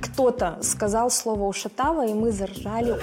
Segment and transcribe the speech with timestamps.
[0.00, 2.96] Кто-то сказал слово «ушатава», и мы заржали.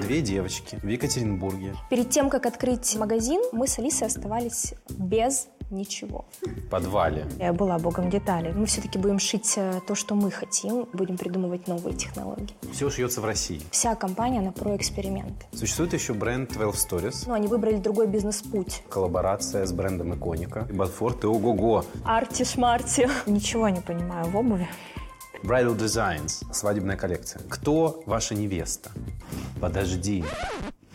[0.00, 1.74] Две девочки в Екатеринбурге.
[1.90, 6.26] Перед тем, как открыть магазин, мы с Алисой оставались без ничего.
[6.42, 7.26] В подвале.
[7.38, 8.52] Я была богом деталей.
[8.52, 12.54] Мы все-таки будем шить э, то, что мы хотим, будем придумывать новые технологии.
[12.72, 13.60] Все шьется в России.
[13.70, 15.46] Вся компания, она про эксперименты.
[15.52, 17.24] Существует еще бренд 12 Stories.
[17.26, 18.82] Но они выбрали другой бизнес-путь.
[18.88, 20.68] Коллаборация с брендом Иконика.
[20.70, 21.84] Ботфорд и ого-го.
[22.04, 23.10] Арти-шмарти.
[23.26, 24.68] Ничего не понимаю в обуви.
[25.42, 26.44] Bridal Designs.
[26.52, 27.42] Свадебная коллекция.
[27.48, 28.90] Кто ваша невеста?
[29.60, 30.24] Подожди.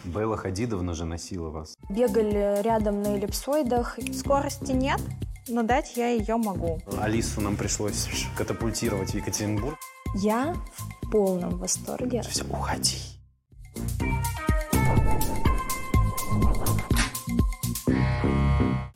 [0.04, 1.76] Белла Хадидовна же носила вас.
[1.90, 3.99] Бегали рядом на эллипсоидах.
[4.13, 4.99] Скорости нет,
[5.48, 6.80] но дать я ее могу.
[6.99, 9.77] Алису нам пришлось катапультировать в Екатеринбург.
[10.16, 10.55] Я
[11.02, 12.21] в полном восторге.
[12.23, 12.98] Все, уходи.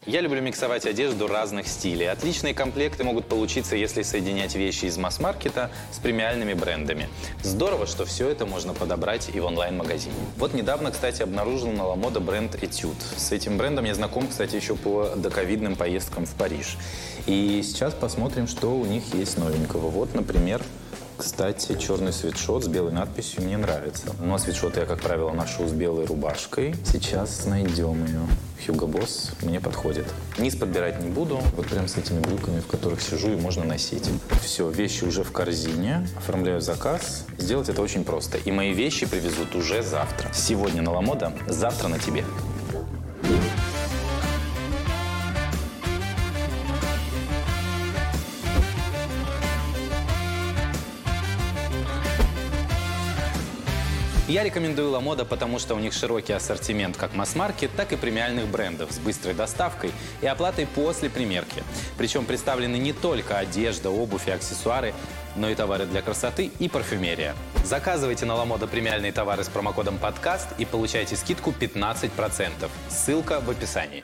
[0.05, 2.11] Я люблю миксовать одежду разных стилей.
[2.11, 7.09] Отличные комплекты могут получиться, если соединять вещи из масс-маркета с премиальными брендами.
[7.41, 10.13] Здорово, что все это можно подобрать и в онлайн-магазине.
[10.37, 12.93] Вот недавно, кстати, обнаружил на Ламода бренд Etude.
[13.17, 16.77] С этим брендом я знаком, кстати, еще по доковидным поездкам в Париж.
[17.25, 19.89] И сейчас посмотрим, что у них есть новенького.
[19.89, 20.61] Вот, например,
[21.17, 24.07] кстати, черный свитшот с белой надписью мне нравится.
[24.19, 26.75] Но свитшот я, как правило, ношу с белой рубашкой.
[26.85, 28.21] Сейчас найдем ее.
[28.65, 30.05] Hugo Boss мне подходит.
[30.37, 31.39] Низ подбирать не буду.
[31.55, 34.09] Вот прям с этими брюками, в которых сижу, и можно носить.
[34.41, 36.07] Все, вещи уже в корзине.
[36.17, 37.25] Оформляю заказ.
[37.37, 38.37] Сделать это очень просто.
[38.37, 40.31] И мои вещи привезут уже завтра.
[40.33, 42.23] Сегодня на Ламода, завтра на тебе.
[54.35, 58.91] Я рекомендую Ламода, потому что у них широкий ассортимент как масс-маркет, так и премиальных брендов
[58.91, 61.63] с быстрой доставкой и оплатой после примерки.
[61.97, 64.93] Причем представлены не только одежда, обувь и аксессуары,
[65.37, 67.33] но и товары для красоты и парфюмерия.
[67.63, 72.69] Заказывайте на Ламода премиальные товары с промокодом подкаст и получайте скидку 15%.
[72.89, 74.03] Ссылка в описании.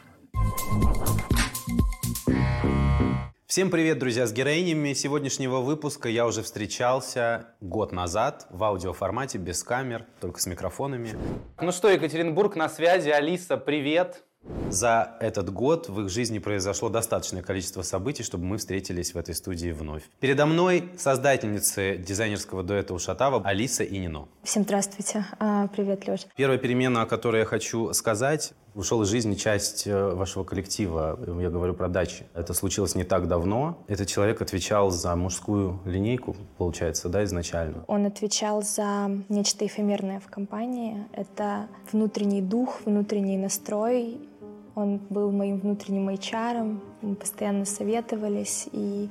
[3.51, 9.61] Всем привет, друзья, с героинями сегодняшнего выпуска я уже встречался год назад в аудиоформате, без
[9.61, 11.17] камер, только с микрофонами.
[11.59, 13.09] Ну что, Екатеринбург на связи.
[13.09, 14.23] Алиса, привет.
[14.69, 19.35] За этот год в их жизни произошло достаточное количество событий, чтобы мы встретились в этой
[19.35, 20.03] студии вновь.
[20.21, 24.29] Передо мной создательницы дизайнерского дуэта Ушатава Алиса и Нино.
[24.43, 25.25] Всем здравствуйте.
[25.39, 26.21] А, Привет, Леш.
[26.37, 31.19] Первая перемена, о которой я хочу сказать, ушел из жизни часть э, вашего коллектива.
[31.39, 32.25] Я говорю про дачи.
[32.33, 33.77] Это случилось не так давно.
[33.87, 37.83] Этот человек отвечал за мужскую линейку, получается, да, изначально.
[37.87, 41.05] Он отвечал за нечто эфемерное в компании.
[41.13, 44.17] Это внутренний дух, внутренний настрой.
[44.75, 49.09] Он был моим внутренним HR, мы постоянно советовались, и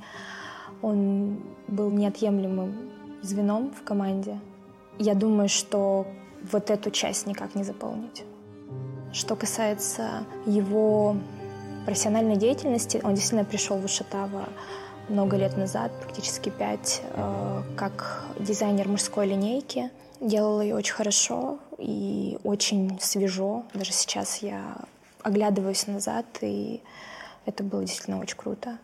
[0.81, 2.89] он был неотъемлемым
[3.21, 4.39] звеном в команде.
[4.97, 6.07] Я думаю, что
[6.51, 8.23] вот эту часть никак не заполнить.
[9.13, 11.17] Что касается его
[11.85, 14.47] профессиональной деятельности, он действительно пришел в Ушатава
[15.09, 19.91] много лет назад, практически пять, э, как дизайнер мужской линейки.
[20.21, 23.63] Делал ее очень хорошо и очень свежо.
[23.73, 24.77] Даже сейчас я
[25.23, 26.81] оглядываюсь назад, и
[27.45, 28.77] это было действительно очень круто.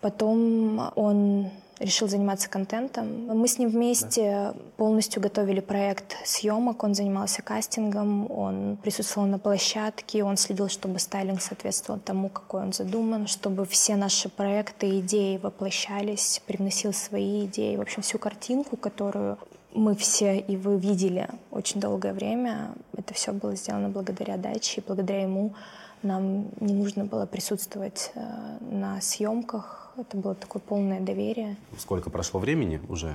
[0.00, 3.26] Потом он решил заниматься контентом.
[3.26, 10.24] Мы с ним вместе полностью готовили проект съемок, он занимался кастингом, он присутствовал на площадке,
[10.24, 16.42] он следил, чтобы стайлинг соответствовал тому, какой он задуман, чтобы все наши проекты, идеи воплощались,
[16.46, 19.38] привносил свои идеи, в общем, всю картинку, которую
[19.74, 22.74] мы все и вы видели очень долгое время.
[22.96, 25.54] Это все было сделано благодаря даче, и благодаря ему
[26.04, 29.92] нам не нужно было присутствовать э, на съемках.
[29.96, 31.56] Это было такое полное доверие.
[31.78, 33.14] Сколько прошло времени уже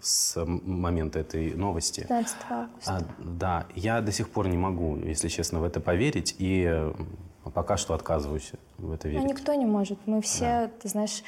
[0.00, 2.00] с момента этой новости?
[2.00, 2.96] 15 августа.
[2.96, 6.36] А, да, я до сих пор не могу, если честно, в это поверить.
[6.38, 6.90] И
[7.54, 9.22] пока что отказываюсь в это верить.
[9.24, 9.98] Ну, никто не может.
[10.06, 10.70] Мы все, Да.
[10.82, 11.22] ты знаешь,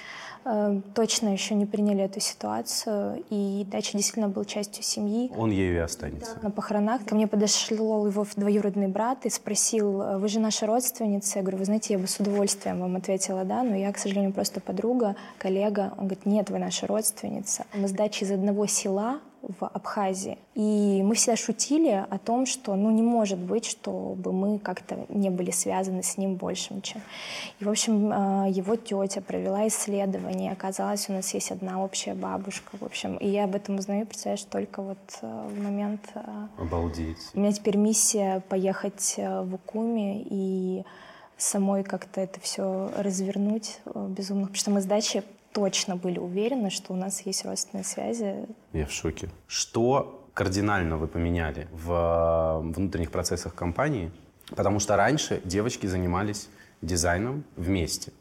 [0.94, 3.24] точно еще не приняли эту ситуацию.
[3.30, 5.30] И дача действительно был частью семьи.
[5.36, 6.38] Он ею и останется.
[6.42, 11.38] На похоронах ко мне подошел его двоюродный брат и спросил, вы же наша родственница?
[11.38, 14.32] Я говорю, вы знаете, я бы с удовольствием вам ответила, да, но я, к сожалению,
[14.32, 15.92] просто подруга, коллега.
[15.96, 17.64] Он говорит, нет, вы наша родственница.
[17.74, 20.38] Мы с дачей из одного села в Абхазии.
[20.54, 25.30] И мы всегда шутили о том, что ну не может быть, чтобы мы как-то не
[25.30, 27.02] были связаны с ним большим, чем.
[27.60, 30.52] И, в общем, э, его тетя провела исследование.
[30.52, 32.76] Оказалось, у нас есть одна общая бабушка.
[32.80, 36.20] В общем, и я об этом узнаю, представляешь, только вот э, в момент э,
[36.58, 37.18] Обалдеть.
[37.34, 40.84] у меня теперь миссия поехать в Укуми и
[41.36, 44.42] самой как-то это все развернуть безумно.
[44.42, 48.46] Потому что мы с дачи точно были уверены, что у нас есть родственные связи.
[48.72, 49.28] Я в шоке.
[49.46, 54.10] Что кардинально вы поменяли в э, внутренних процессах компании?
[54.48, 56.48] Потому что раньше девочки занимались
[56.80, 58.12] дизайном вместе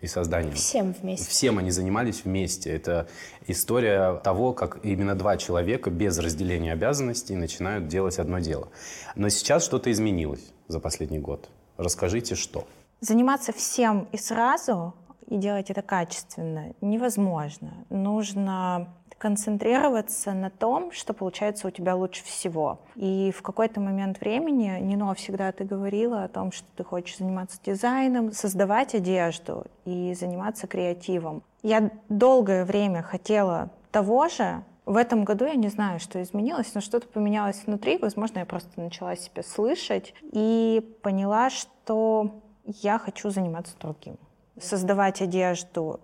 [0.00, 0.54] и созданием.
[0.54, 1.28] Всем вместе.
[1.28, 2.70] Всем они занимались вместе.
[2.70, 3.08] Это
[3.46, 8.68] история того, как именно два человека без разделения обязанностей начинают делать одно дело.
[9.16, 11.48] Но сейчас что-то изменилось за последний год.
[11.76, 12.66] Расскажите, что?
[13.00, 14.94] Заниматься всем и сразу
[15.28, 17.72] и делать это качественно невозможно.
[17.90, 18.88] Нужно
[19.18, 22.80] концентрироваться на том, что получается у тебя лучше всего.
[22.94, 27.58] И в какой-то момент времени, Нино, всегда ты говорила о том, что ты хочешь заниматься
[27.64, 31.42] дизайном, создавать одежду и заниматься креативом.
[31.62, 36.80] Я долгое время хотела того же, в этом году я не знаю, что изменилось, но
[36.80, 37.98] что-то поменялось внутри.
[37.98, 44.16] Возможно, я просто начала себя слышать и поняла, что я хочу заниматься другим.
[44.60, 46.00] Создавать одежду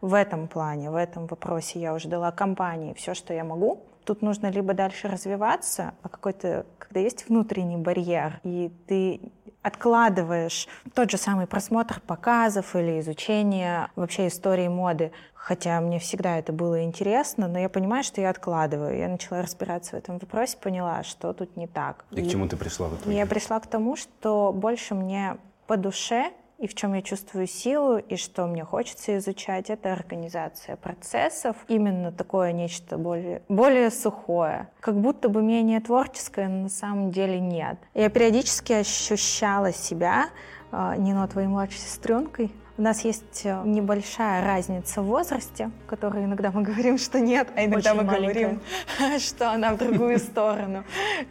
[0.00, 3.82] в этом плане, в этом вопросе я уже дала компании все, что я могу.
[4.04, 9.20] Тут нужно либо дальше развиваться, а какой-то, когда есть внутренний барьер, и ты
[9.60, 15.12] откладываешь тот же самый просмотр показов или изучение вообще истории моды.
[15.34, 18.96] Хотя мне всегда это было интересно, но я понимаю, что я откладываю.
[18.96, 22.04] Я начала разбираться в этом вопросе, поняла, что тут не так.
[22.10, 23.16] И, и к чему ты пришла в итоге?
[23.16, 27.98] Я пришла к тому, что больше мне по душе и в чем я чувствую силу,
[27.98, 31.56] и что мне хочется изучать, это организация процессов.
[31.68, 34.68] Именно такое нечто более, более сухое.
[34.80, 37.78] Как будто бы менее творческое, но на самом деле нет.
[37.94, 40.30] Я периодически ощущала себя,
[40.72, 46.52] э, Нино, твоей младшей сестренкой, у нас есть э, небольшая разница в возрасте, которой иногда
[46.52, 48.60] мы говорим, что нет, а иногда Очень мы маленькая.
[48.98, 50.84] говорим, что она в другую сторону.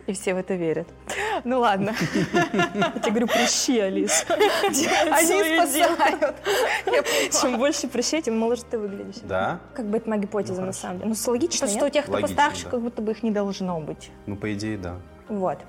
[0.06, 0.88] И все в это верят.
[1.46, 1.94] Ну ладно.
[2.34, 4.26] Я тебе говорю, прыщи, Алис.
[4.30, 6.36] Они спасают.
[7.42, 9.22] Чем больше прыщей, тем моложе ты выглядишь.
[9.24, 9.62] Да?
[9.74, 11.10] Как бы это моя гипотеза на самом деле.
[11.10, 14.12] Ну, логично, Потому что у тех, кто постарше, как будто бы их не должно быть.
[14.26, 14.98] Ну, по идее, да.
[15.30, 15.60] Вот.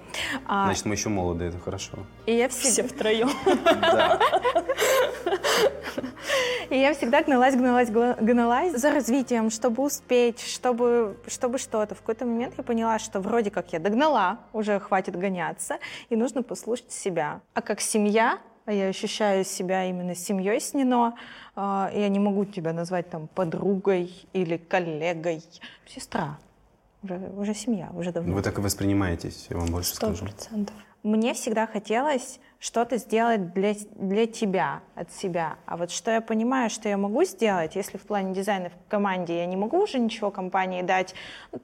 [0.47, 1.99] А, Значит, мы еще молоды, это хорошо.
[2.27, 3.31] И я все, все втроем.
[6.71, 11.95] И я всегда гналась, гналась, гналась за развитием, чтобы успеть, чтобы, чтобы что-то.
[11.95, 15.79] В какой-то момент я поняла, что вроде как я догнала, уже хватит гоняться,
[16.11, 17.41] и нужно послушать себя.
[17.55, 21.15] А как семья, а я ощущаю себя именно семьей с Нино,
[21.57, 25.43] а, я не могу тебя назвать там подругой или коллегой.
[25.87, 26.39] Сестра,
[27.03, 28.35] уже, уже семья, уже давно.
[28.35, 29.97] Вы так и воспринимаетесь, я вам больше 100%.
[29.97, 30.25] скажу.
[30.25, 30.75] процентов.
[31.05, 35.57] Мне всегда хотелось что-то сделать для, для тебя, от себя.
[35.65, 39.39] А вот что я понимаю, что я могу сделать, если в плане дизайна в команде
[39.39, 41.15] я не могу уже ничего компании дать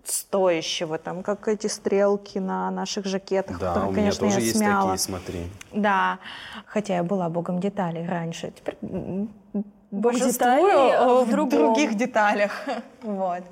[0.05, 4.45] стоящего, там, как эти стрелки на наших жакетах, да, которые, у меня конечно, тоже я
[4.45, 4.91] есть смяла.
[4.93, 5.47] такие, смотри.
[5.73, 6.19] Да,
[6.67, 8.53] хотя я была богом деталей раньше.
[8.57, 8.77] Теперь
[10.01, 12.67] божествую в, в других деталях.
[13.03, 13.43] Вот.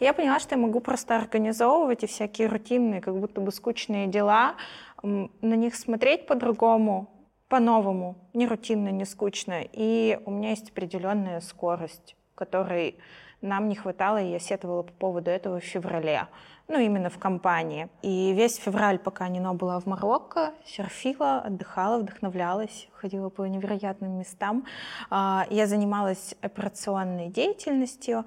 [0.00, 4.56] Я поняла, что я могу просто организовывать и всякие рутинные, как будто бы скучные дела,
[5.02, 7.08] на них смотреть по-другому,
[7.48, 9.60] по-новому, не рутинно, не скучно.
[9.72, 12.96] И у меня есть определенная скорость, которой
[13.40, 16.26] нам не хватало, и я сетовала по поводу этого в феврале
[16.68, 17.88] ну, именно в компании.
[18.02, 24.64] И весь февраль, пока Нино была в Марокко, серфила, отдыхала, вдохновлялась, ходила по невероятным местам.
[25.10, 28.24] А, я занималась операционной деятельностью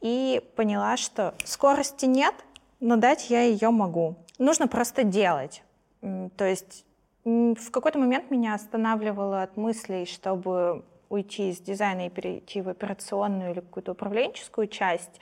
[0.00, 2.34] и поняла, что скорости нет,
[2.80, 4.16] но дать я ее могу.
[4.38, 5.62] Нужно просто делать.
[6.00, 6.84] То есть
[7.24, 13.52] в какой-то момент меня останавливало от мыслей, чтобы уйти из дизайна и перейти в операционную
[13.52, 15.20] или какую-то управленческую часть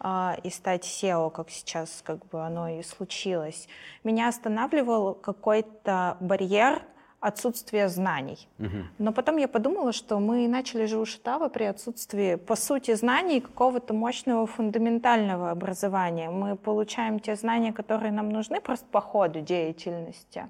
[0.00, 3.68] э, и стать SEO, как сейчас как бы оно и случилось,
[4.04, 6.82] меня останавливал какой-то барьер
[7.20, 8.48] отсутствия знаний.
[8.58, 8.76] Угу.
[8.98, 13.40] Но потом я подумала, что мы начали же у Шитава при отсутствии, по сути, знаний
[13.40, 16.30] какого-то мощного фундаментального образования.
[16.30, 20.48] Мы получаем те знания, которые нам нужны просто по ходу деятельности.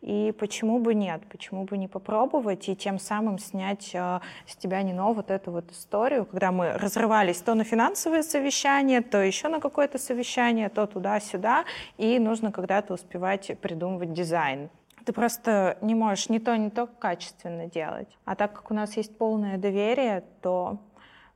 [0.00, 4.82] И почему бы нет, почему бы не попробовать и тем самым снять э, с тебя
[4.82, 9.48] не но вот эту вот историю, когда мы разрывались то на финансовое совещание, то еще
[9.48, 11.64] на какое-то совещание, то туда-сюда,
[11.98, 14.70] и нужно когда-то успевать придумывать дизайн.
[15.04, 18.08] Ты просто не можешь ни то, ни то качественно делать.
[18.24, 20.78] А так как у нас есть полное доверие, то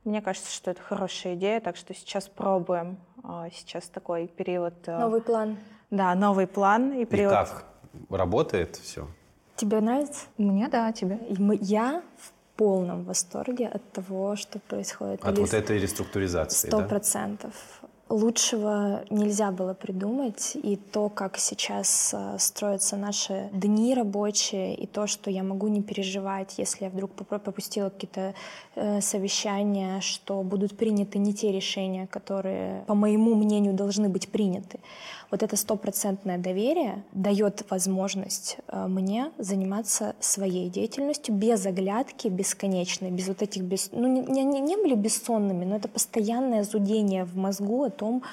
[0.03, 2.97] мне кажется, что это хорошая идея, так что сейчас пробуем.
[3.23, 4.73] А, сейчас такой период...
[4.87, 5.57] Э, новый план.
[5.89, 7.31] Да, новый план и период...
[7.31, 7.65] И как?
[8.09, 9.07] Работает все.
[9.55, 10.21] Тебе нравится?
[10.37, 11.17] Мне да, тебе.
[11.29, 15.21] И мы, я в полном восторге от того, что происходит.
[15.21, 17.53] От Алис, вот этой реструктуризации, Сто процентов.
[18.07, 20.55] Лучшего нельзя было придумать.
[20.61, 25.81] И то, как сейчас э, строятся наши дни рабочие, и то, что я могу не
[25.81, 28.35] переживать, если я вдруг пропустила какие-то
[28.75, 34.79] э, совещания, что будут приняты не те решения, которые, по моему мнению, должны быть приняты.
[35.31, 43.27] Вот это стопроцентное доверие дает возможность э, мне заниматься своей деятельностью без оглядки бесконечной, без
[43.27, 47.85] вот этих, без, ну не, не, не были бессонными, но это постоянное зудение в мозгу
[47.95, 48.23] том,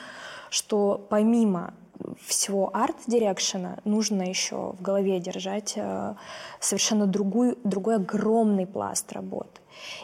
[0.50, 1.72] что помимо
[2.20, 6.14] всего арт-дирекшена нужно еще в голове держать э,
[6.60, 9.60] совершенно другую, другой огромный пласт работы.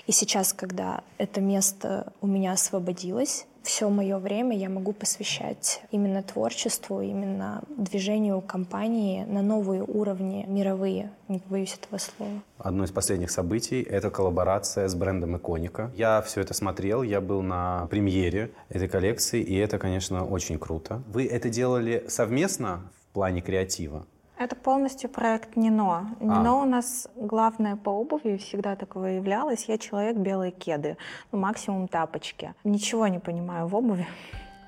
[0.06, 6.22] И сейчас, когда это место у меня освободилось, все мое время я могу посвящать именно
[6.22, 12.32] творчеству, именно движению компании на новые уровни мировые, не боюсь этого слова.
[12.56, 15.90] Одно из последних событий— это коллаборация с брендом Иконика.
[15.94, 21.02] Я все это смотрел, я был на премьере этой коллекции, и это, конечно, очень круто.
[21.06, 24.06] Вы это делали совместно в плане креатива?
[24.38, 26.14] Это полностью проект Нино.
[26.20, 26.62] Нино а.
[26.62, 29.64] у нас главное по обуви всегда такое являлось.
[29.64, 30.96] Я человек белые кеды,
[31.32, 32.54] ну максимум тапочки.
[32.62, 34.06] Ничего не понимаю в обуви.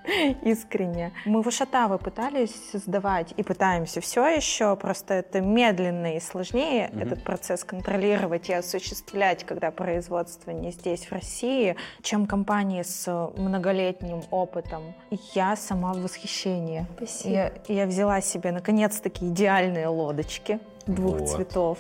[0.43, 1.13] искренне.
[1.25, 7.03] Мы Вашатавы пытались создавать и пытаемся все еще, просто это медленно и сложнее mm-hmm.
[7.03, 14.23] этот процесс контролировать и осуществлять, когда производство не здесь, в России, чем компании с многолетним
[14.31, 14.95] опытом.
[15.35, 16.87] Я сама в восхищении.
[16.97, 17.35] Спасибо.
[17.35, 21.29] Я, я взяла себе наконец-таки идеальные лодочки двух вот.
[21.29, 21.79] цветов.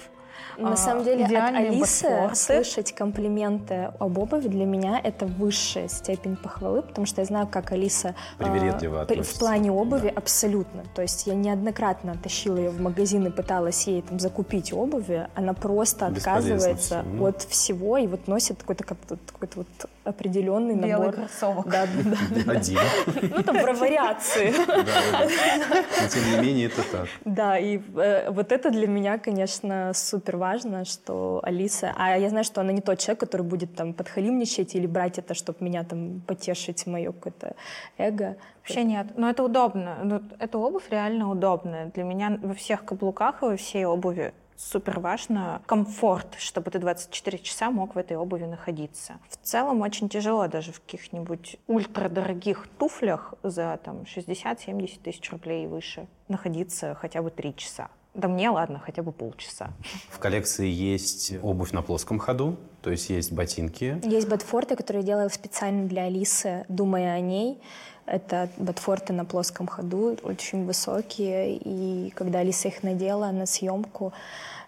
[0.56, 2.34] На а, самом деле от Алисы ботфорты.
[2.34, 7.72] слышать комплименты об обуви для меня это высшая степень похвалы, потому что я знаю, как
[7.72, 10.14] Алиса Привередливо а, в плане обуви да.
[10.16, 10.84] абсолютно.
[10.94, 15.54] То есть я неоднократно тащила ее в магазин и пыталась ей там закупить обуви, она
[15.54, 17.24] просто отказывается все.
[17.24, 19.68] от всего и вот носит какой-то какой-то вот
[20.04, 21.12] определенный Белый набор.
[21.12, 21.68] кроссовок.
[21.68, 22.52] Да, да, да.
[22.52, 22.78] Один.
[23.22, 24.52] Ну там про вариации.
[24.56, 27.08] Но тем не менее это так.
[27.24, 31.92] Да, и э, вот это для меня, конечно, супер важно, что Алиса...
[31.96, 35.34] А я знаю, что она не тот человек, который будет там подхалимничать или брать это,
[35.34, 37.54] чтобы меня там потешить, мое какое-то
[37.98, 38.36] эго.
[38.58, 39.06] Вообще нет.
[39.16, 39.98] Но это удобно.
[40.04, 41.86] Ну, эта обувь реально удобная.
[41.86, 47.38] Для меня во всех каблуках и во всей обуви супер важно комфорт, чтобы ты 24
[47.38, 49.14] часа мог в этой обуви находиться.
[49.28, 55.66] В целом очень тяжело даже в каких-нибудь ультрадорогих туфлях за там 60-70 тысяч рублей и
[55.66, 57.88] выше находиться хотя бы 3 часа.
[58.14, 59.70] Да мне, ладно, хотя бы полчаса.
[60.08, 64.00] В коллекции есть обувь на плоском ходу, то есть есть ботинки.
[64.02, 67.60] Есть ботфорты, которые я делала специально для Алисы, думая о ней.
[68.06, 71.56] Это ботфорты на плоском ходу, очень высокие.
[71.56, 74.12] И когда Алиса их надела на съемку,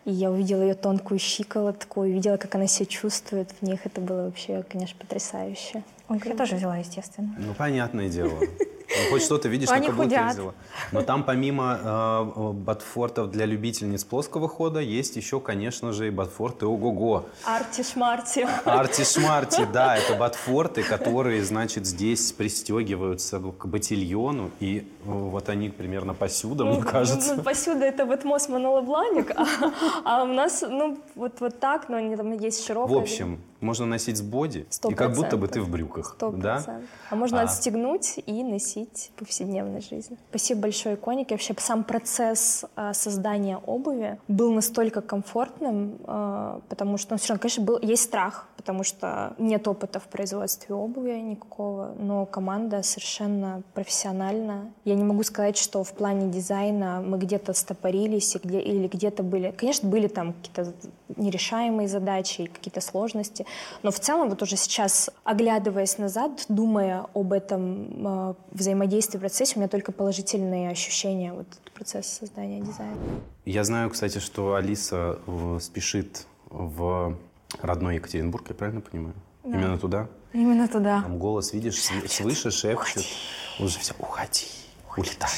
[0.04, 3.86] и я увидела ее тонкую щиколотку, увидела, как она себя чувствует в них.
[3.86, 5.82] Это было вообще, конечно, потрясающе.
[6.12, 7.34] Ой, я тоже взяла, естественно.
[7.38, 8.38] Ну, понятное дело.
[8.38, 10.52] Ну, хоть что-то видишь на каблуке взяла.
[10.92, 16.66] Но там помимо э, ботфортов для любительниц плоского хода есть еще, конечно же, и ботфорты
[16.66, 17.24] ого-го.
[17.46, 18.46] Арти-шмарти.
[18.66, 26.12] Арти-шмарти, да, это ботфорты, которые, значит, здесь пристегиваются к ботильону, и э, вот они примерно
[26.12, 27.36] посюда, ну, мне кажется.
[27.36, 29.46] Ну, посюда это вот мост монолобланик, а,
[30.04, 32.98] а у нас, ну, вот, вот так, но они там есть широкие.
[32.98, 34.92] В общем, можно носить с боди, 100%.
[34.92, 36.16] и как будто бы ты в брюках.
[36.18, 36.36] 100%.
[36.38, 36.62] Да?
[37.10, 37.44] А можно а.
[37.44, 40.16] отстегнуть и носить в повседневной жизни.
[40.30, 41.30] Спасибо большое, Коник.
[41.30, 47.28] И вообще сам процесс э, создания обуви был настолько комфортным, э, потому что, ну, все
[47.28, 52.84] равно, конечно, был, есть страх, потому что нет опыта в производстве обуви никакого, но команда
[52.84, 54.70] совершенно профессиональна.
[54.84, 59.24] Я не могу сказать, что в плане дизайна мы где-то стопорились и где, или где-то
[59.24, 59.50] были...
[59.50, 60.72] Конечно, были там какие-то
[61.16, 63.46] нерешаемые задачи и какие-то сложности,
[63.82, 69.54] но в целом вот уже сейчас, оглядываясь назад, думая об этом э, взаимодействии в процессе,
[69.56, 72.96] у меня только положительные ощущения вот процесса создания дизайна.
[73.44, 77.16] Я знаю, кстати, что Алиса э, спешит в
[77.60, 79.14] родной Екатеринбург, я правильно понимаю?
[79.44, 79.58] Да.
[79.58, 80.08] Именно туда?
[80.32, 81.02] Именно туда.
[81.02, 82.74] Там голос, видишь, шепчет.
[82.74, 83.06] Уходи.
[83.58, 84.46] Уже все, уходи
[84.96, 85.30] улетай.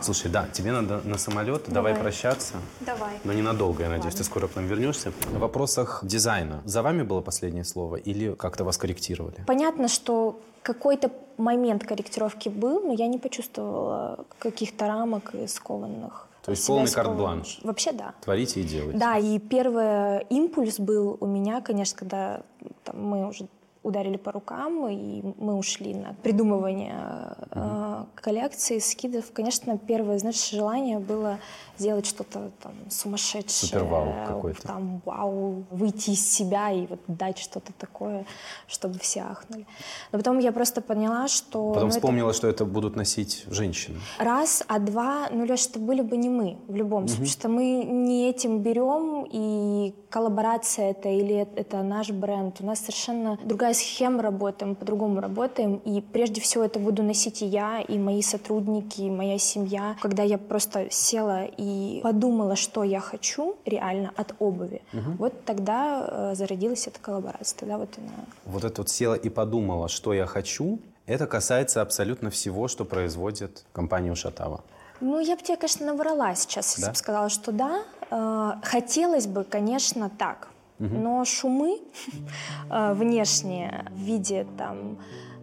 [0.00, 2.54] Слушай, да, тебе надо на самолет, давай, давай прощаться.
[2.80, 3.20] Давай.
[3.24, 4.18] Но ненадолго, я надеюсь, Ладно.
[4.18, 5.12] ты скоро к нам вернешься.
[5.26, 9.44] В вопросах дизайна за вами было последнее слово или как-то вас корректировали?
[9.46, 16.28] Понятно, что какой-то момент корректировки был, но я не почувствовала каких-то рамок и скованных.
[16.44, 17.60] То есть полный карт-бланш?
[17.62, 18.14] Вообще да.
[18.20, 18.98] Творите и делайте.
[18.98, 22.42] Да, и первый импульс был у меня, конечно, когда
[22.84, 23.48] там, мы уже
[23.84, 29.30] ударили по рукам, и мы ушли на придумывание э, коллекции, скидов.
[29.32, 31.38] Конечно, первое, знаешь, желание было
[31.78, 33.68] сделать что-то там сумасшедшее.
[33.68, 34.62] Супервау какой-то.
[34.62, 38.24] Там вау, выйти из себя и вот дать что-то такое,
[38.66, 39.66] чтобы все ахнули.
[40.12, 41.72] Но потом я просто поняла, что...
[41.72, 42.38] Потом ну, вспомнила, это...
[42.38, 43.98] что это будут носить женщины.
[44.18, 47.84] Раз, а два, ну, Леш, это были бы не мы в любом случае, что мы
[47.84, 52.60] не этим берем, и коллаборация это или это наш бренд.
[52.60, 57.42] У нас совершенно другая схема работы, мы по-другому работаем, и прежде всего это буду носить
[57.42, 59.96] и я, и мои сотрудники, и моя семья.
[60.00, 65.12] Когда я просто села и подумала, что я хочу реально от обуви, угу.
[65.18, 67.58] вот тогда э, зародилась эта коллаборация.
[67.58, 68.24] Тогда вот она...
[68.44, 73.64] Вот это вот села и подумала, что я хочу, это касается абсолютно всего, что производит
[73.72, 74.62] компания Ушатава.
[75.00, 77.82] Ну, я бы тебе, конечно, наврала сейчас, если бы сказала, что да.
[78.10, 80.48] Э, хотелось бы, конечно, так.
[80.80, 80.88] Угу.
[80.88, 81.80] Но шумы
[82.70, 84.98] э, внешние в виде там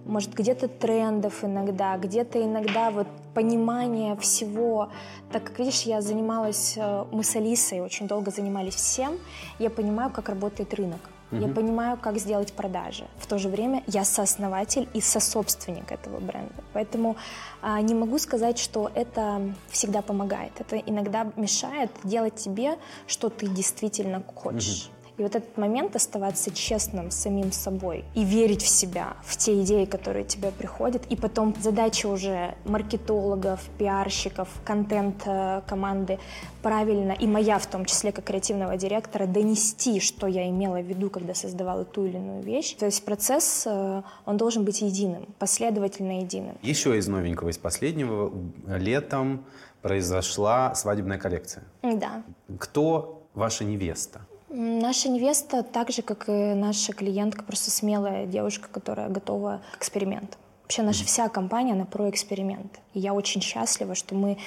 [0.05, 4.89] может, где-то трендов иногда, где-то иногда вот понимание всего.
[5.31, 9.17] Так как, видишь, я занималась, э, мы с Алисой очень долго занимались всем,
[9.59, 10.99] я понимаю, как работает рынок.
[11.31, 13.05] Я понимаю, как сделать продажи.
[13.17, 16.61] В то же время я сооснователь и сособственник этого бренда.
[16.73, 17.15] Поэтому
[17.61, 20.51] а, не могу сказать, что это всегда помогает.
[20.59, 24.91] Это иногда мешает делать тебе, что ты действительно хочешь.
[25.17, 29.61] И вот этот момент оставаться честным с самим собой и верить в себя, в те
[29.61, 31.05] идеи, которые тебе приходят.
[31.09, 36.19] И потом задача уже маркетологов, пиарщиков, контент-команды
[36.61, 41.09] правильно, и моя в том числе как креативного директора, донести, что я имела в виду,
[41.09, 42.75] когда создавала ту или иную вещь.
[42.75, 46.57] То есть процесс, э, он должен быть единым, последовательно единым.
[46.61, 48.31] Еще из новенького, из последнего,
[48.67, 49.45] летом
[49.81, 51.63] произошла свадебная коллекция.
[51.81, 52.23] Да.
[52.59, 54.21] Кто ваша невеста?
[54.53, 60.37] Наша невеста, так же, как и наша клиентка, просто смелая девушка, которая готова к экспериментам.
[60.63, 62.79] Вообще наша вся компания, она про эксперименты.
[62.93, 64.37] И я очень счастлива, что мы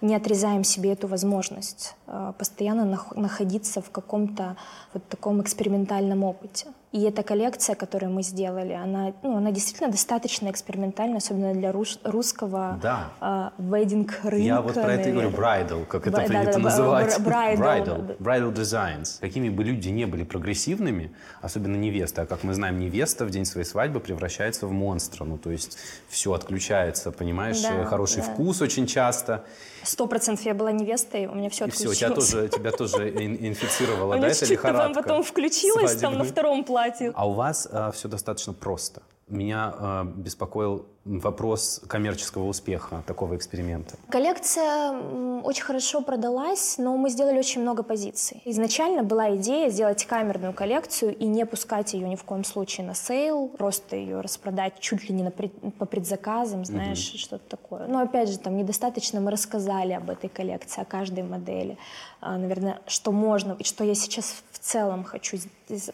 [0.00, 2.84] не отрезаем себе эту возможность э, постоянно
[3.16, 4.56] находиться в каком-то
[4.92, 6.66] вот таком экспериментальном опыте.
[6.90, 12.00] И эта коллекция, которую мы сделали, она, ну, она действительно достаточно экспериментальная, особенно для рус
[12.02, 13.10] русского да.
[13.20, 14.46] э, веддинг рынка.
[14.46, 17.18] Я вот про это и говорю, bridal, как это принято да, да, называть.
[17.18, 18.16] Bridal.
[18.18, 19.20] Bridal designs.
[19.20, 23.44] Какими бы люди не были прогрессивными, особенно невеста, а как мы знаем, невеста в день
[23.44, 25.24] своей свадьбы превращается в монстра.
[25.24, 25.76] Ну, то есть
[26.08, 28.32] все отключается, понимаешь, да, хороший да.
[28.32, 29.44] вкус очень часто.
[29.82, 31.96] Сто процентов я была невестой, у меня все и отключилось.
[31.96, 35.02] все, тебя тоже, тебя тоже инфицировало, да, эта лихорадка?
[35.02, 37.12] потом включилась там на втором платье.
[37.14, 39.02] А у вас а, все достаточно просто.
[39.28, 43.96] Меня э, беспокоил вопрос коммерческого успеха такого эксперимента.
[44.10, 44.92] Коллекция
[45.40, 48.42] очень хорошо продалась, но мы сделали очень много позиций.
[48.44, 52.94] Изначально была идея сделать камерную коллекцию и не пускать ее ни в коем случае на
[52.94, 57.18] sale, просто ее распродать чуть ли не на пред, по предзаказам, знаешь, угу.
[57.18, 57.86] что-то такое.
[57.86, 61.78] Но опять же, там недостаточно мы рассказали об этой коллекции, о каждой модели.
[62.20, 65.38] А, наверное, что можно и что я сейчас в целом хочу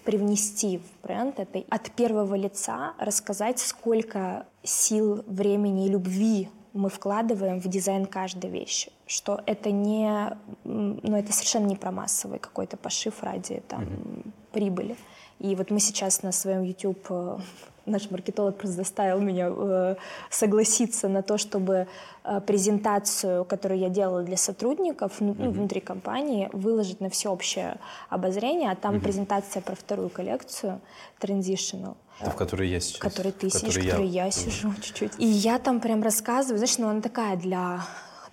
[0.04, 7.60] привнести в бренд, это от первого лица рассказать, сколько сил, времени и любви мы вкладываем
[7.60, 13.22] в дизайн каждой вещи, что это не, ну это совершенно не про массовый какой-то пошив
[13.22, 14.30] ради там mm-hmm.
[14.52, 14.96] прибыли.
[15.38, 17.38] И вот мы сейчас на своем YouTube э,
[17.86, 19.96] наш маркетолог просто заставил меня э,
[20.30, 21.86] согласиться на то, чтобы
[22.24, 25.50] э, презентацию, которую я делала для сотрудников ну, mm-hmm.
[25.50, 27.76] внутри компании, выложить на всеобщее
[28.08, 29.00] обозрение, а там mm-hmm.
[29.00, 30.80] презентация про вторую коллекцию
[31.20, 31.94] Transitional.
[32.20, 32.98] Это в которой я сейчас.
[32.98, 35.12] В которой ты сидишь, в которой я, я сижу чуть-чуть.
[35.18, 37.84] И я там прям рассказываю, знаешь, ну она такая для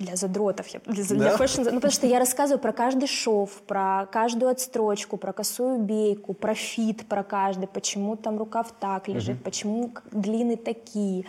[0.01, 1.15] для задротов, для, да?
[1.15, 5.79] для fashion, ну потому что я рассказываю про каждый шов, про каждую отстрочку, про косую
[5.79, 9.43] бейку, про fit, про каждый, почему там рукав так лежит, угу.
[9.43, 11.25] почему длины такие,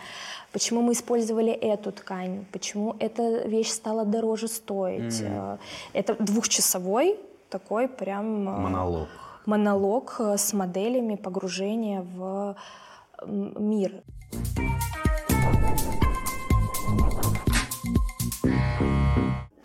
[0.51, 5.21] почему мы использовали эту ткань, почему эта вещь стала дороже стоить.
[5.21, 5.59] Угу.
[5.93, 7.17] Это двухчасовой
[7.49, 9.07] такой прям э, монолог.
[9.45, 12.55] Монолог э, с моделями погружения в
[13.25, 14.03] мир.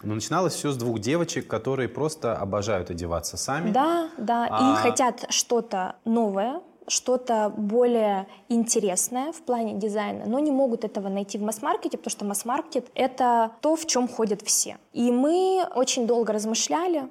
[0.02, 3.72] Но начиналось все с двух девочек, которые просто обожают одеваться сами.
[3.72, 4.72] Да, да, а...
[4.72, 11.36] и хотят что-то новое, что-то более интересное в плане дизайна, но не могут этого найти
[11.36, 14.78] в масс-маркете, потому что масс-маркет— это то, в чем ходят все.
[14.94, 17.08] И мы очень долго размышляли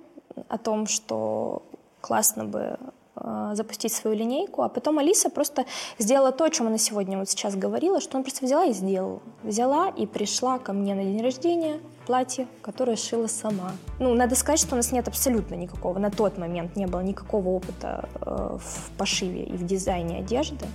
[0.49, 1.63] о том, что
[2.07, 2.77] классно бы
[3.15, 5.65] э, запустить свою линейку, а потом Алиса просто
[5.99, 9.19] сделала то, о чем она сегодня вот сейчас говорила, что она просто взяла и сделала.
[9.43, 13.73] Взяла и пришла ко мне на день рождения платье, которое шила сама.
[13.99, 17.49] Ну, надо сказать, что у нас нет абсолютно никакого, на тот момент не было никакого
[17.49, 20.65] опыта э, в пошиве и в дизайне одежды.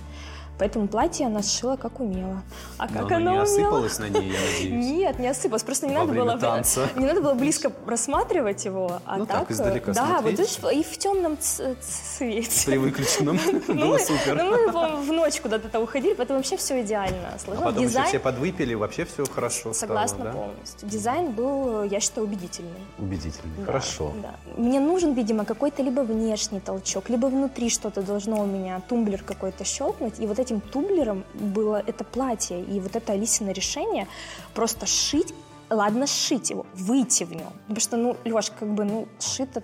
[0.63, 2.41] Поэтому платье она сшила как умела.
[2.77, 3.41] А как Но она не умела?
[3.43, 4.71] осыпалась на ней, я надеюсь?
[4.71, 5.63] Нет, не осыпалась.
[5.63, 6.87] Просто не Во надо было танца.
[6.95, 10.39] не надо было близко рассматривать его, а ну, так, так издалека да, смотреть.
[10.39, 12.65] вот видишь, и в темном свете.
[12.65, 14.35] При выключенном ну, было супер.
[14.35, 17.33] Ну мы в ночь куда-то уходили, поэтому вообще все идеально.
[17.45, 20.87] А потом еще все подвыпили, вообще все хорошо Согласна полностью.
[20.87, 22.71] Дизайн был, я считаю, убедительный.
[22.99, 24.13] Убедительный, хорошо.
[24.55, 29.65] Мне нужен, видимо, какой-то либо внешний толчок, либо внутри что-то должно у меня, тумблер какой-то
[29.65, 34.07] щелкнуть, и вот этим тумблером было это платье, и вот это Алисина решение
[34.53, 35.33] просто шить,
[35.69, 37.53] ладно, сшить его, выйти в нем.
[37.67, 39.63] Потому что, ну, Леш, как бы, ну, шито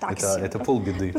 [0.00, 0.46] так это, себе.
[0.46, 1.14] это полбеды.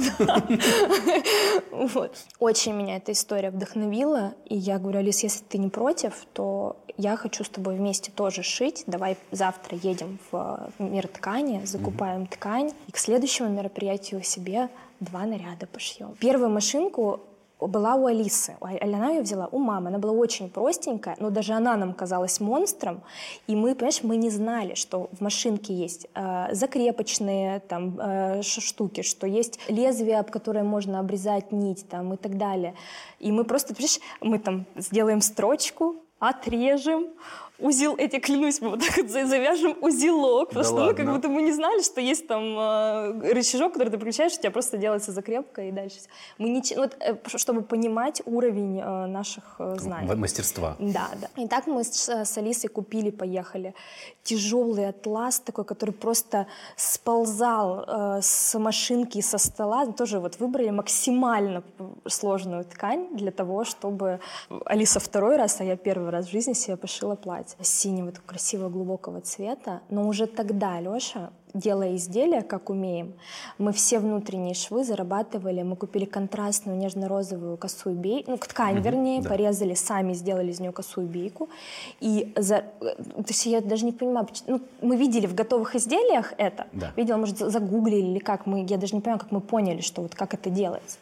[2.40, 7.16] Очень меня эта история вдохновила, и я говорю, Алис, если ты не против, то я
[7.16, 12.92] хочу с тобой вместе тоже шить, давай завтра едем в мир ткани, закупаем ткань, и
[12.92, 16.16] к следующему мероприятию себе два наряда пошьем.
[16.20, 17.22] Первую машинку
[17.60, 18.56] была у Алисы.
[18.60, 19.88] Она ее взяла у мамы.
[19.90, 23.02] Она была очень простенькая, но даже она нам казалась монстром.
[23.48, 29.02] И мы, понимаешь, мы не знали, что в машинке есть э, закрепочные там, э, штуки,
[29.02, 32.76] что есть лезвие, об которое можно обрезать нить там, и так далее.
[33.20, 37.08] И мы просто, понимаешь, мы там сделаем строчку, отрежем,
[37.60, 40.92] узел, эти клянусь, мы вот так вот завяжем узелок, потому да что ладно.
[40.92, 44.40] ну, как будто мы не знали, что есть там э, рычажок, который ты включаешь, у
[44.40, 45.98] тебя просто делается закрепка и дальше.
[46.38, 50.16] Мы не, вот, э, чтобы понимать уровень э, наших э, знаний.
[50.16, 50.76] Мастерства.
[50.80, 51.42] Да, да.
[51.42, 53.74] И так мы с, с Алисой купили, поехали.
[54.24, 59.86] Тяжелый атлас такой, который просто сползал э, с машинки, со стола.
[59.86, 61.64] Тоже вот выбрали максимально
[62.08, 64.20] сложную ткань для того, чтобы
[64.66, 68.70] Алиса второй раз, а я первый раз в жизни себе пошила платье брать синего красивого
[68.70, 73.14] глубокого цвета, но уже тогда Леша делая изделия, как умеем,
[73.58, 79.22] мы все внутренние швы зарабатывали, мы купили контрастную нежно-розовую косую бейку, ну, ткань, mm-hmm, вернее,
[79.22, 79.30] да.
[79.30, 81.48] порезали сами, сделали из нее косую бейку.
[82.02, 82.66] И за...
[82.82, 86.92] То есть я даже не понимаю, ну, мы видели в готовых изделиях это, да.
[86.98, 90.14] видела, может, загуглили или как, мы, я даже не понимаю, как мы поняли, что вот
[90.14, 90.98] как это делается.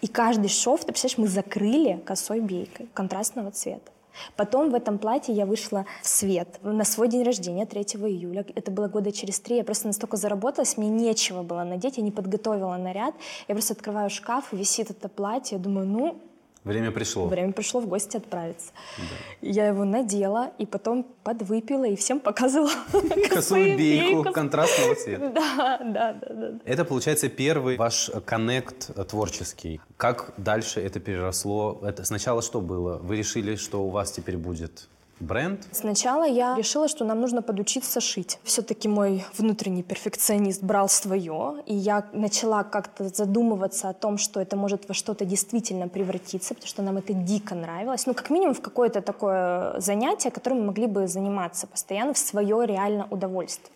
[0.00, 3.92] И каждый шов, ты представляешь, мы закрыли косой бейкой контрастного цвета.
[4.36, 8.44] Потом в этом платье я вышла в свет на свой день рождения, 3 июля.
[8.54, 9.56] Это было года через три.
[9.56, 13.14] Я просто настолько заработалась, мне нечего было надеть, я не подготовила наряд.
[13.48, 16.20] Я просто открываю шкаф, висит это платье, я думаю, ну,
[16.64, 17.26] Время пришло.
[17.26, 18.72] Время пришло в гости отправиться.
[18.96, 19.04] Да.
[19.40, 22.70] Я его надела и потом подвыпила и всем показывала
[23.30, 25.22] косую бейку контрастного цвета.
[25.32, 26.58] Да, да, да, да.
[26.64, 29.80] Это, получается, первый ваш коннект творческий.
[29.96, 31.80] Как дальше это переросло?
[31.82, 32.98] Это сначала что было?
[32.98, 34.88] Вы решили, что у вас теперь будет
[35.22, 35.66] бренд?
[35.72, 38.38] Сначала я решила, что нам нужно подучиться шить.
[38.44, 44.56] Все-таки мой внутренний перфекционист брал свое, и я начала как-то задумываться о том, что это
[44.56, 48.06] может во что-то действительно превратиться, потому что нам это дико нравилось.
[48.06, 52.66] Ну, как минимум в какое-то такое занятие, которым мы могли бы заниматься постоянно в свое
[52.66, 53.72] реально удовольствие.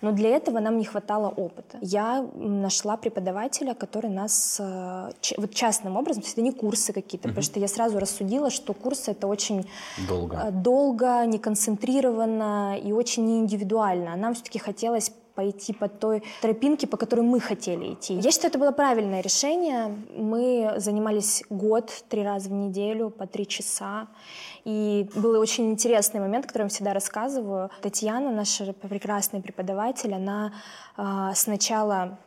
[0.00, 1.78] Но для этого нам не хватало опыта.
[1.80, 7.34] Я нашла преподавателя, который нас э, вот частным образом, это не курсы какие-то, угу.
[7.34, 9.66] потому что я сразу рассудила, что курсы это очень
[10.08, 14.14] долго, э, долго не концентрированно и очень неиндивидуально.
[14.14, 18.14] А нам все-таки хотелось пойти по той тропинке, по которой мы хотели идти.
[18.14, 19.96] Я считаю, это было правильное решение.
[20.16, 24.08] Мы занимались год, три раза в неделю, по три часа.
[24.64, 27.70] И был очень интересный момент, который я всегда рассказываю.
[27.80, 30.52] Татьяна, наша прекрасный преподаватель, она
[30.96, 32.18] э, сначала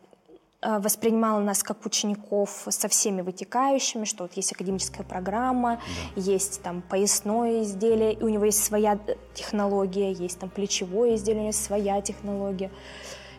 [0.63, 5.80] воспринимала нас как учеников со всеми вытекающими, что вот есть академическая программа,
[6.15, 6.21] да.
[6.21, 11.39] есть там поясное изделие, и у него есть своя э, технология, есть там плечевое изделие,
[11.39, 12.71] у него есть своя технология.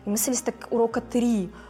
[0.05, 1.64] И мы садились так урока три, Э,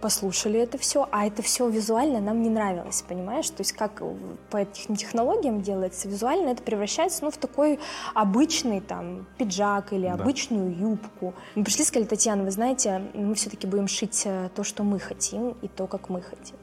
[0.00, 3.48] послушали это все, а это все визуально нам не нравилось, понимаешь?
[3.50, 4.02] То есть как
[4.50, 7.78] по этим технологиям делается, визуально это превращается ну, в такой
[8.14, 10.14] обычный там пиджак или да.
[10.14, 11.34] обычную юбку.
[11.54, 14.98] Мы пришли и сказали, Татьяна, вы знаете, мы все-таки будем шить э, то, что мы
[14.98, 16.56] хотим, и то, как мы хотим.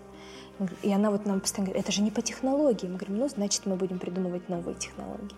[0.81, 2.87] И она вот нам постоянно говорит, это же не по технологии.
[2.87, 5.35] Мы говорим, ну, значит, мы будем придумывать новые технологии.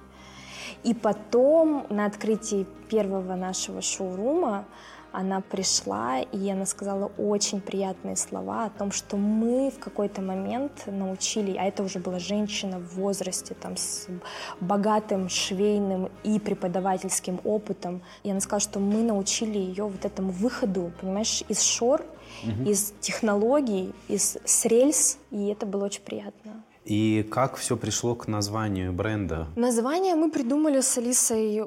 [0.83, 4.65] И потом на открытии первого нашего шоурума
[5.11, 10.83] она пришла, и она сказала очень приятные слова о том, что мы в какой-то момент
[10.87, 14.07] научили, а это уже была женщина в возрасте, там, с
[14.59, 20.91] богатым швейным и преподавательским опытом, и она сказала, что мы научили ее вот этому выходу,
[21.01, 22.05] понимаешь, из шор,
[22.43, 22.69] угу.
[22.69, 26.63] из технологий, из с рельс, и это было очень приятно.
[26.85, 29.47] И как все пришло к названию бренда?
[29.55, 31.63] Название мы придумали с Алисой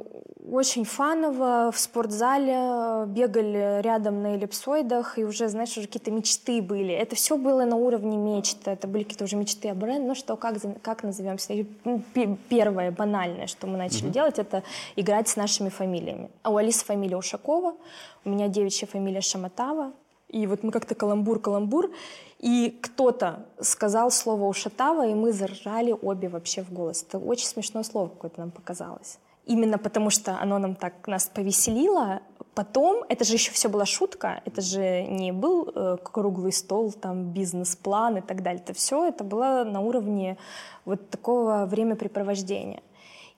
[0.53, 6.93] очень фаново, в спортзале, бегали рядом на эллипсоидах, и уже, знаешь, уже какие-то мечты были.
[6.93, 10.37] Это все было на уровне мечты, это были какие-то уже мечты о бренде, ну что,
[10.37, 11.55] как, как назовемся?
[11.85, 12.03] Ну,
[12.51, 14.13] первое, банальное, что мы начали угу.
[14.13, 14.63] делать, это
[14.95, 16.29] играть с нашими фамилиями.
[16.43, 17.75] А у Алисы фамилия Ушакова,
[18.27, 19.93] у меня девичья фамилия Шаматава,
[20.29, 21.91] и вот мы как-то каламбур-каламбур,
[22.41, 27.05] и кто-то сказал слово «ушатава», и мы заржали обе вообще в голос.
[27.09, 29.19] Это очень смешное слово какое-то нам показалось.
[29.45, 32.21] Именно потому, что оно нам так нас повеселило.
[32.55, 37.33] Потом, это же еще все была шутка, это же не был э, круглый стол, там
[37.33, 38.63] бизнес-план и так далее.
[38.63, 40.37] Это все, это было на уровне
[40.85, 42.83] вот такого времяпрепровождения.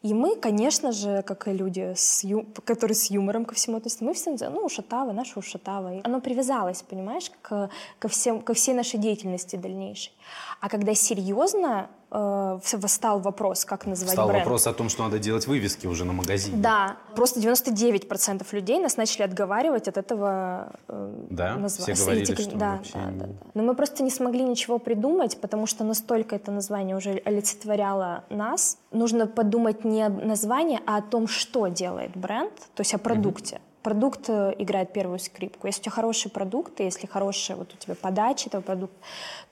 [0.05, 2.45] И мы, конечно же, как и люди, с ю...
[2.67, 6.03] которые с юмором ко всему относятся, мы все называем, ну, ушатавы, наши ушатавы.
[6.05, 10.13] Оно привязалось, понимаешь, к, ко, всем, ко всей нашей деятельности дальнейшей.
[10.61, 14.45] А когда серьезно э, восстал вопрос, как называть Встал бренд.
[14.45, 16.57] вопрос о том, что надо делать вывески уже на магазине.
[16.57, 21.57] Да, просто 99% людей нас начали отговаривать от этого э, Да?
[21.57, 21.95] Названия.
[21.95, 23.33] Все говорили, что да, да, да, да.
[23.55, 28.79] Но мы просто не смогли ничего придумать, потому что настолько это название уже олицетворяло нас.
[28.93, 33.57] Нужно подумать не о названии, а о том, что делает бренд, то есть о продукте.
[33.57, 35.69] Угу продукт э, играет первую скрипку.
[35.69, 38.97] Если у тебя хороший продукт, если хорошая вот у тебя подача этого продукта,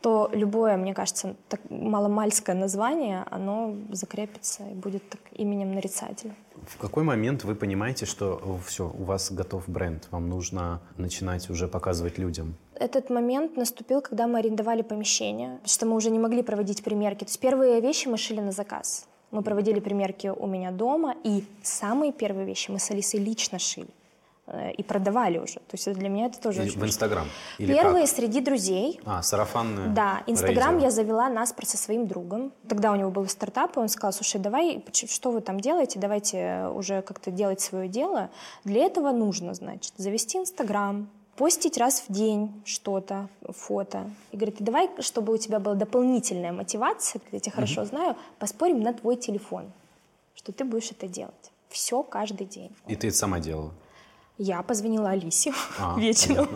[0.00, 6.34] то любое, мне кажется, так маломальское название, оно закрепится и будет так именем нарицателя.
[6.66, 11.68] В какой момент вы понимаете, что все, у вас готов бренд, вам нужно начинать уже
[11.68, 12.54] показывать людям?
[12.74, 17.20] Этот момент наступил, когда мы арендовали помещение, потому что мы уже не могли проводить примерки.
[17.20, 19.06] То есть первые вещи мы шили на заказ.
[19.30, 23.88] Мы проводили примерки у меня дома, и самые первые вещи мы с Алисой лично шили.
[24.46, 25.54] Э, и продавали уже.
[25.54, 27.28] То есть для меня это тоже Или очень В Инстаграм?
[27.58, 28.16] Первые как?
[28.16, 29.00] среди друзей.
[29.04, 32.52] А, сарафанные Да, Инстаграм я завела наспор со своим другом.
[32.68, 36.66] Тогда у него был стартап, и он сказал, слушай, давай, что вы там делаете, давайте
[36.74, 38.30] уже как-то делать свое дело.
[38.64, 44.10] Для этого нужно, значит, завести Инстаграм, постить раз в день что-то, фото.
[44.32, 48.80] И говорит, и давай, чтобы у тебя была дополнительная мотивация, я тебя хорошо знаю, поспорим
[48.80, 49.70] на твой телефон,
[50.34, 51.52] что ты будешь это делать.
[51.68, 52.74] Все каждый день.
[52.88, 53.72] И ты это сама делала?
[54.38, 56.48] Я позвонила Алисе а, вечером.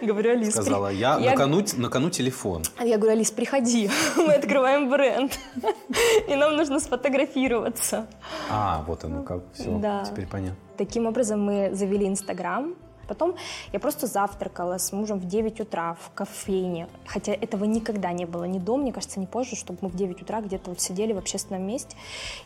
[0.00, 1.32] говорю, Алис, Сказала, я, я...
[1.32, 2.62] На, кону, на кону телефон.
[2.80, 5.38] Я говорю, Алис, приходи, мы открываем бренд,
[6.28, 8.06] и нам нужно сфотографироваться.
[8.50, 10.04] А, вот оно как, все, да.
[10.04, 10.56] теперь понятно.
[10.78, 12.74] Таким образом мы завели Инстаграм,
[13.06, 13.36] Потом
[13.72, 16.88] я просто завтракала с мужем в 9 утра в кофейне.
[17.06, 20.22] Хотя этого никогда не было ни до, мне кажется, ни позже, чтобы мы в 9
[20.22, 21.96] утра где-то вот сидели в общественном месте.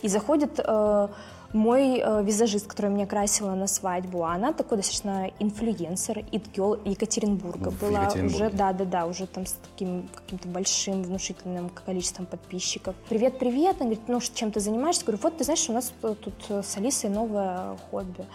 [0.03, 1.09] И заходит э,
[1.53, 7.71] мой э, визажист, который меня красила на свадьбу, она такой достаточно инфлюенсер, идгел Екатеринбурга.
[7.71, 12.95] В была уже, да, да, да, уже там с таким каким-то большим, внушительным количеством подписчиков.
[13.09, 13.77] Привет, привет.
[13.81, 15.05] Она говорит, ну, чем ты занимаешься?
[15.05, 16.35] Говорю, вот, ты знаешь, у нас тут
[16.65, 18.27] с Алисой новое хобби.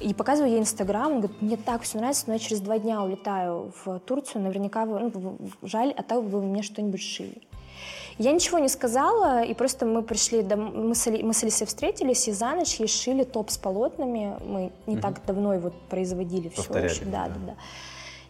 [0.00, 3.02] И показываю ей Инстаграм, он говорит, мне так все нравится, но я через два дня
[3.02, 7.42] улетаю в Турцию, наверняка вы, ну, жаль, а так вы мне что-нибудь шили.
[8.18, 12.32] Я ничего не сказала, и просто мы пришли, мы с, мы с Алисой встретились, и
[12.32, 14.36] за ночь ей шили топ с полотнами.
[14.44, 15.02] Мы не угу.
[15.02, 16.62] так давно его производили все.
[16.62, 17.54] Повторяли, да, да, да.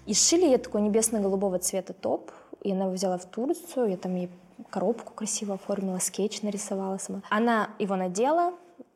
[0.06, 2.30] И шили ей такой небесно-голубого цвета топ,
[2.62, 4.30] и она его взяла в Турцию, я там ей
[4.70, 7.22] коробку красиво оформила, скетч нарисовала сама.
[7.30, 8.52] Она его надела,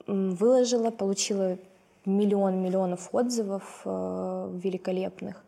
[0.07, 1.57] выложила, получила
[2.05, 5.43] миллион миллионов отзывов э, великолепных.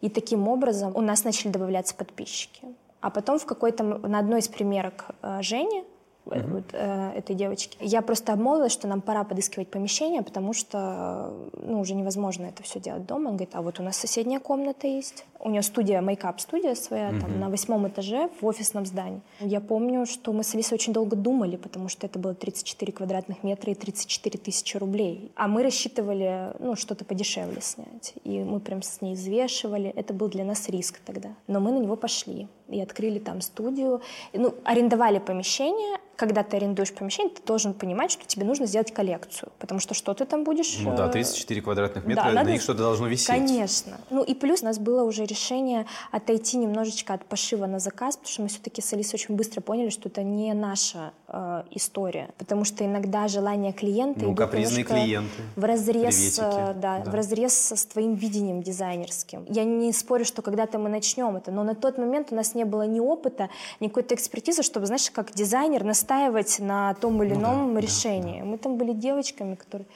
[0.00, 2.62] И таким образом у нас начали добавляться подписчики.
[3.02, 5.84] А потом в какой-то, на одной из примерок э, Жени,
[6.26, 6.50] uh-huh.
[6.50, 7.76] вот, э, этой девочки.
[7.80, 12.80] Я просто обмолвилась, что нам пора подыскивать помещение, потому что ну, уже невозможно это все
[12.80, 13.28] делать дома.
[13.28, 17.20] Он говорит, а вот у нас соседняя комната есть у нее студия, мейкап-студия своя, mm-hmm.
[17.20, 19.20] там, на восьмом этаже в офисном здании.
[19.40, 23.42] Я помню, что мы с Алисой очень долго думали, потому что это было 34 квадратных
[23.42, 25.32] метра и 34 тысячи рублей.
[25.34, 28.14] А мы рассчитывали, ну, что-то подешевле снять.
[28.22, 29.90] И мы прям с ней взвешивали.
[29.90, 31.30] Это был для нас риск тогда.
[31.48, 34.00] Но мы на него пошли и открыли там студию.
[34.32, 35.98] Ну, арендовали помещение.
[36.22, 39.50] Когда ты арендуешь помещение, ты должен понимать, что тебе нужно сделать коллекцию.
[39.58, 40.78] Потому что что ты там будешь...
[40.78, 43.26] Ну да, 34 э, квадратных метра, да, на них что-то должно висеть.
[43.26, 43.98] Конечно.
[44.08, 48.32] Ну и плюс у нас было уже решение отойти немножечко от пошива на заказ, потому
[48.32, 52.64] что мы все-таки с Алисой очень быстро поняли, что это не наша э, история, потому
[52.64, 55.42] что иногда желания клиента ну, идут капризные клиенты.
[55.56, 57.10] в разрез, э, да, да.
[57.10, 59.44] в разрез с твоим видением дизайнерским.
[59.48, 62.64] Я не спорю, что когда-то мы начнем это, но на тот момент у нас не
[62.64, 63.48] было ни опыта,
[63.80, 67.80] ни какой-то экспертизы, чтобы, знаешь, как дизайнер настаивать на том или Ну да, ином да,
[67.80, 68.42] решении.
[68.42, 69.86] Мы там были девочками, которые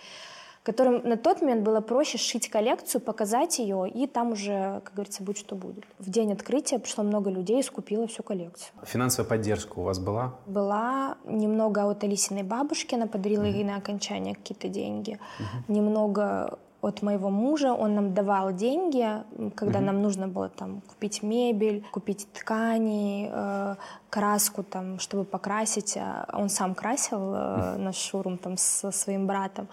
[0.66, 5.22] которым на тот момент было проще сшить коллекцию, показать ее, и там уже, как говорится,
[5.22, 5.84] будь что будет.
[6.00, 8.72] В день открытия пришло много людей и скупило всю коллекцию.
[8.82, 10.34] Финансовая поддержка у вас была?
[10.46, 15.20] Была немного от Алисиной бабушки, она подарила ей на окончание какие-то деньги.
[15.68, 19.06] Немного от моего мужа, он нам давал деньги,
[19.54, 23.76] когда нам нужно было там купить мебель, купить ткани, э,
[24.10, 25.96] краску там, чтобы покрасить.
[25.96, 29.68] А Он сам красил э, наш шурум там со своим братом.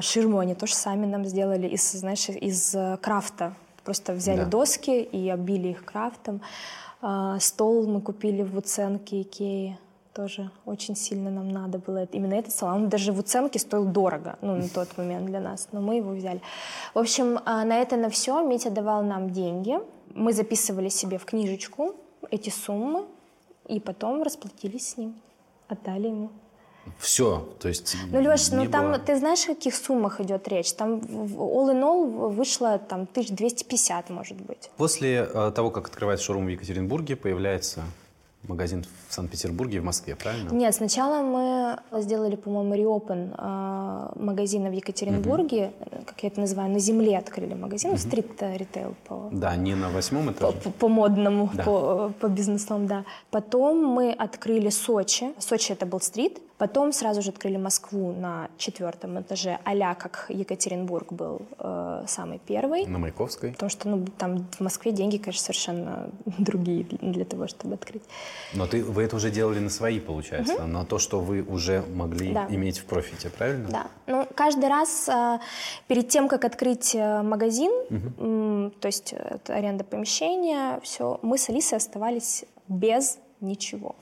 [0.00, 3.54] Ширму они тоже сами нам сделали из, знаешь, из э, крафта.
[3.84, 4.46] Просто взяли Да.
[4.46, 6.40] доски и оббили их крафтом.
[7.02, 9.78] А, Стол мы купили в уценке Икеи.
[10.12, 12.70] Тоже очень сильно нам надо было именно этот стол.
[12.70, 16.12] Он даже в уценке стоил дорого, ну, на тот момент для нас, но мы его
[16.12, 16.40] взяли.
[16.94, 19.78] В общем, а, на это, на все Митя давал нам деньги.
[20.14, 21.94] Мы записывали себе в книжечку
[22.30, 23.04] эти суммы,
[23.68, 25.14] и потом расплатились с ним,
[25.68, 26.30] отдали ему.
[26.98, 30.72] Все, то есть Ну, Леш, ну там, было- ты знаешь, о каких суммах идет речь?
[30.72, 34.70] Там all in all вышло там 1250, может быть.
[34.76, 37.84] После э, того, как открывается шоурум в Екатеринбурге, появляется
[38.48, 40.50] магазин в Санкт-Петербурге и в Москве, правильно?
[40.50, 46.70] Нет, сначала мы сделали, по-моему, реопен э, магазина в Екатеринбурге, э, как я это называю,
[46.70, 50.56] на земле открыли магазин, стрит-ритейл по, Да, не на восьмом этаже.
[50.58, 51.62] по- по модному, Да.
[51.64, 53.04] по, по бизнесам, да.
[53.30, 55.32] Потом мы открыли Сочи.
[55.38, 56.40] Сочи это был стрит.
[56.58, 62.86] Потом сразу же открыли Москву на четвертом этаже, а как Екатеринбург был э, самый первый.
[62.86, 63.50] На Маяковской.
[63.52, 68.02] Потому что ну, там в Москве деньги, конечно, совершенно другие для того, чтобы открыть.
[68.54, 72.32] Но ты, вы это уже делали на свои, получается, на то, что вы уже могли
[72.32, 72.46] Да.
[72.48, 73.68] иметь в профите, правильно?
[73.68, 73.86] Да.
[74.06, 75.40] Ну, каждый раз а,
[75.88, 77.72] перед тем, как открыть э, магазин,
[78.18, 83.94] м, то есть э, это аренда помещения, все, мы с Алисой оставались без ничего.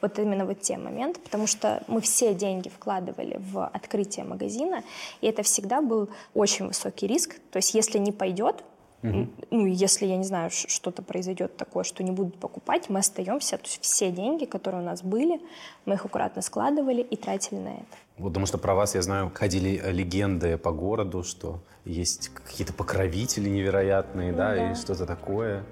[0.00, 4.82] Вот именно вот те моменты, потому что мы все деньги вкладывали в открытие магазина,
[5.20, 7.36] и это всегда был очень высокий риск.
[7.52, 8.64] То есть если не пойдет,
[9.02, 13.56] м, ну, если, я не знаю, что-то произойдет такое, что не будут покупать, мы остаемся.
[13.58, 15.40] То есть все деньги, которые у нас были,
[15.86, 17.84] мы их аккуратно складывали и тратили на это.
[18.22, 23.48] Потому что про вас, я знаю, ходили э, легенды по городу, что есть какие-то покровители
[23.48, 25.64] невероятные, да, и что-то такое.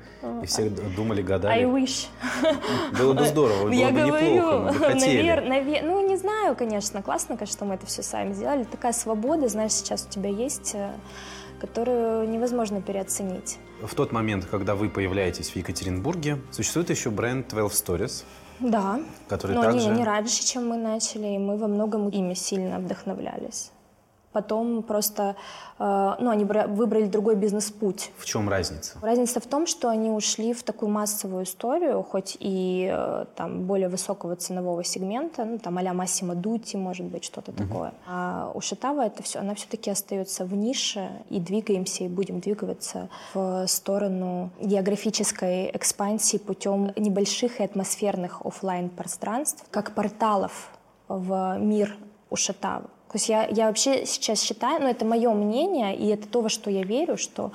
[0.43, 1.65] И все д- думали, I гадали.
[1.67, 2.09] wish.
[2.99, 6.57] Было бы здорово, было Я бы говорю, неплохо, мы бы навер- наве- ну не знаю,
[6.57, 8.65] конечно, классно, конечно, что мы это все сами сделали.
[8.65, 10.91] Такая свобода, знаешь, сейчас у тебя есть, э,
[11.61, 13.59] которую невозможно переоценить.
[13.83, 18.25] В тот момент, когда вы появляетесь в Екатеринбурге, существует еще бренд 12 Stories,
[18.61, 19.89] Да, который но также...
[19.89, 23.71] не, не раньше, чем мы начали, и мы во многом ими сильно вдохновлялись.
[24.33, 25.35] Потом просто,
[25.79, 28.13] э, ну, они бра- выбрали другой бизнес-путь.
[28.17, 28.97] В чем разница?
[29.03, 33.89] Разница в том, что они ушли в такую массовую историю, хоть и э, там более
[33.89, 37.93] высокого ценового сегмента, ну там а-ля Массимо Дути, может быть, что-то такое.
[38.07, 43.09] А у Шатава это все, она все-таки остается в нише, и двигаемся, и будем двигаться
[43.35, 50.71] в сторону географической экспансии путем небольших и атмосферных оффлайн пространств, как порталов
[51.09, 51.97] в мир
[52.31, 52.89] Ushatáva.
[53.11, 56.49] То есть я, я вообще сейчас считаю, ну это мое мнение, и это то, во
[56.49, 57.51] что я верю, что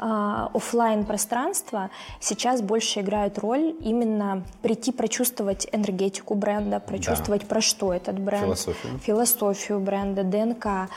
[0.00, 8.18] офлайн пространства сейчас больше играют роль именно прийти прочувствовать энергетику бренда, прочувствовать про что этот
[8.18, 8.98] бренд, Философию.
[8.98, 10.88] философию бренда, ДНК, а,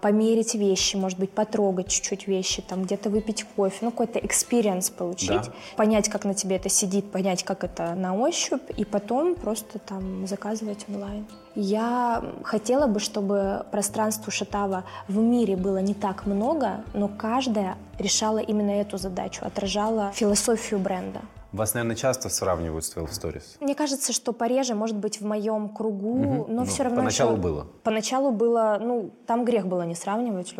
[0.00, 5.30] померить вещи, может быть, потрогать чуть-чуть вещи, там где-то выпить кофе, ну какой-то experience получить,
[5.30, 5.52] Да.
[5.76, 10.26] понять, как на тебе это сидит, понять, как это на ощупь, и потом просто там
[10.26, 11.26] заказывать онлайн.
[11.54, 18.38] Я хотела бы, чтобы пространство Шатава в мире было не так много, но каждая решала
[18.38, 21.20] именно эту задачу, отражала философию бренда.
[21.52, 23.42] Вас, наверное, часто сравнивают с 12 Stories.
[23.60, 26.98] Мне кажется, что пореже, может быть, в моем кругу, но Ну, все равно...
[27.00, 27.66] поначалу еще- было.
[27.82, 30.54] Поначалу было, ну, там грех было не сравнивать,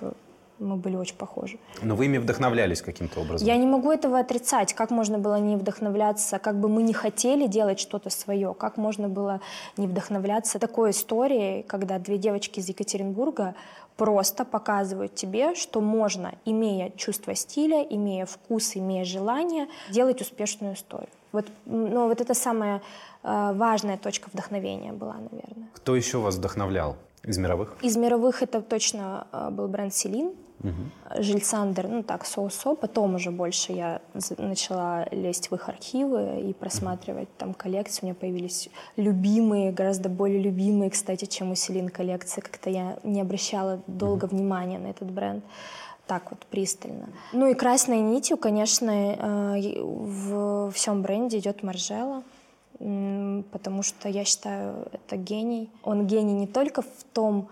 [0.00, 0.14] бы
[0.58, 1.58] мы были очень похожи.
[1.82, 3.46] Но вы ими вдохновлялись каким-то образом.
[3.46, 4.72] Я не могу этого отрицать.
[4.72, 9.08] Как можно было не вдохновляться, как бы мы не хотели делать что-то свое, как можно
[9.10, 9.40] было
[9.76, 13.54] не вдохновляться такой историей, когда две девочки из Екатеринбурга
[13.96, 21.08] просто показывают тебе, что можно, имея чувство стиля, имея вкус, имея желание, делать успешную историю.
[21.32, 22.82] Вот, м, ну, вот это самая
[23.22, 25.68] э, важная точка вдохновения была, наверное.
[25.74, 27.76] Кто еще вас вдохновлял из мировых?
[27.82, 30.32] Из мировых это точно э, был бренд Селин.
[30.60, 31.22] Угу.
[31.22, 32.74] Жильцандер, ну так, соусо.
[32.74, 34.00] Потом уже больше я
[34.38, 38.00] начала лезть в их архивы и просматривать там коллекции.
[38.02, 42.40] У меня появились любимые, гораздо более любимые, кстати, чем у Селин коллекции.
[42.40, 44.36] Как-то я не обращала долго угу.
[44.36, 45.44] внимания на этот бренд
[46.06, 47.08] так вот пристально.
[47.32, 52.22] Ну и красной нитью, конечно, э, в всем бренде идет Маржела,
[52.78, 55.70] потому что я считаю, это гений.
[55.82, 57.48] Он гений не только в том,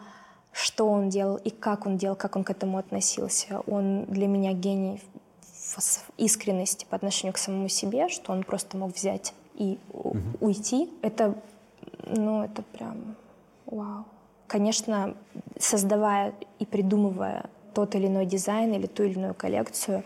[0.53, 3.61] что он делал и как он делал, как он к этому относился.
[3.67, 5.01] Он для меня гений
[5.41, 5.79] в
[6.19, 10.19] искренности по отношению к самому себе, что он просто мог взять и угу.
[10.41, 10.91] уйти.
[11.03, 11.35] Это,
[12.07, 13.17] ну, это прям
[13.67, 14.05] вау.
[14.47, 15.15] Конечно,
[15.59, 20.05] создавая и придумывая тот или иной дизайн или ту или иную коллекцию,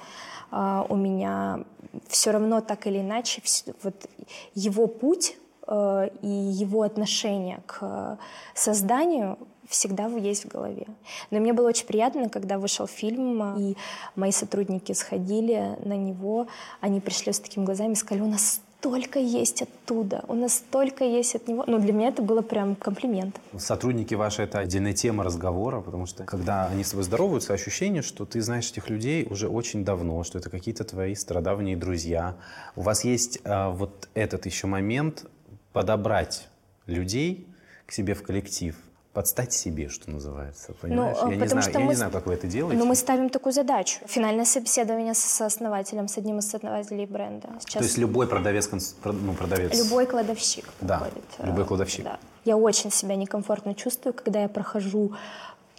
[0.50, 1.64] у меня
[2.08, 3.42] все равно так или иначе
[3.82, 4.08] вот
[4.54, 5.36] его путь
[5.66, 8.18] э, и его отношение к
[8.54, 9.38] созданию
[9.68, 10.86] всегда есть в голове.
[11.30, 13.76] Но мне было очень приятно, когда вышел фильм, и
[14.16, 16.46] мои сотрудники сходили на него,
[16.80, 21.04] они пришли с такими глазами и сказали, у нас столько есть оттуда, у нас столько
[21.04, 21.64] есть от него.
[21.66, 23.40] Ну, для меня это было прям комплимент.
[23.56, 28.24] Сотрудники ваши— это отдельная тема разговора, потому что когда они с тобой здороваются, ощущение, что
[28.24, 32.36] ты знаешь этих людей уже очень давно, что это какие-то твои стародавние друзья.
[32.76, 35.26] У вас есть а, вот этот еще момент
[35.72, 36.48] подобрать
[36.86, 37.48] людей
[37.86, 38.76] к себе в коллектив,
[39.12, 41.16] подстать себе, что называется, понимаешь?
[41.22, 42.78] Ну, я не знаю, я мы, не знаю, как вы это делаете.
[42.78, 44.00] Но мы ставим такую задачу.
[44.06, 47.48] Финальное собеседование с основателем, с одним из основателей бренда.
[47.60, 47.78] Сейчас...
[47.78, 48.70] То есть любой продавец,
[49.04, 49.76] ну, продавец...
[49.76, 51.24] Любой кладовщик Да, приходит.
[51.42, 52.04] любой кладовщик.
[52.04, 52.18] Да.
[52.44, 55.12] Я очень себя некомфортно чувствую, когда я прохожу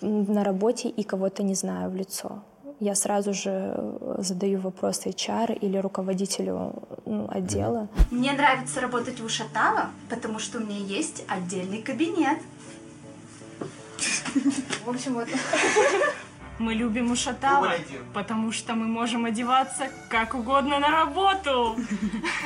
[0.02, 2.42] на работе и кого-то не знаю в лицо.
[2.80, 6.74] Я сразу же э, задаю вопрос HR или руководителю
[7.06, 7.90] ну, отдела.
[8.10, 12.38] Мне нравится работать в Ушатава, потому что у меня есть отдельный кабинет.
[14.86, 15.28] В общем, вот.
[16.60, 17.76] Мы любим Ушатава,
[18.14, 21.78] потому что мы можем одеваться как угодно на работу.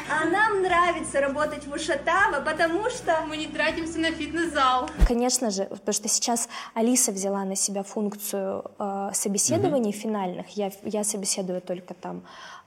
[0.08, 4.88] А нам нравится работать в Ушатава, потому что мы не тратимся на фитнес-зал.
[5.08, 9.98] Конечно же, потому что сейчас Алиса взяла на себя функцию э, собеседований угу.
[9.98, 10.50] финальных.
[10.50, 12.22] Я, я собеседую только там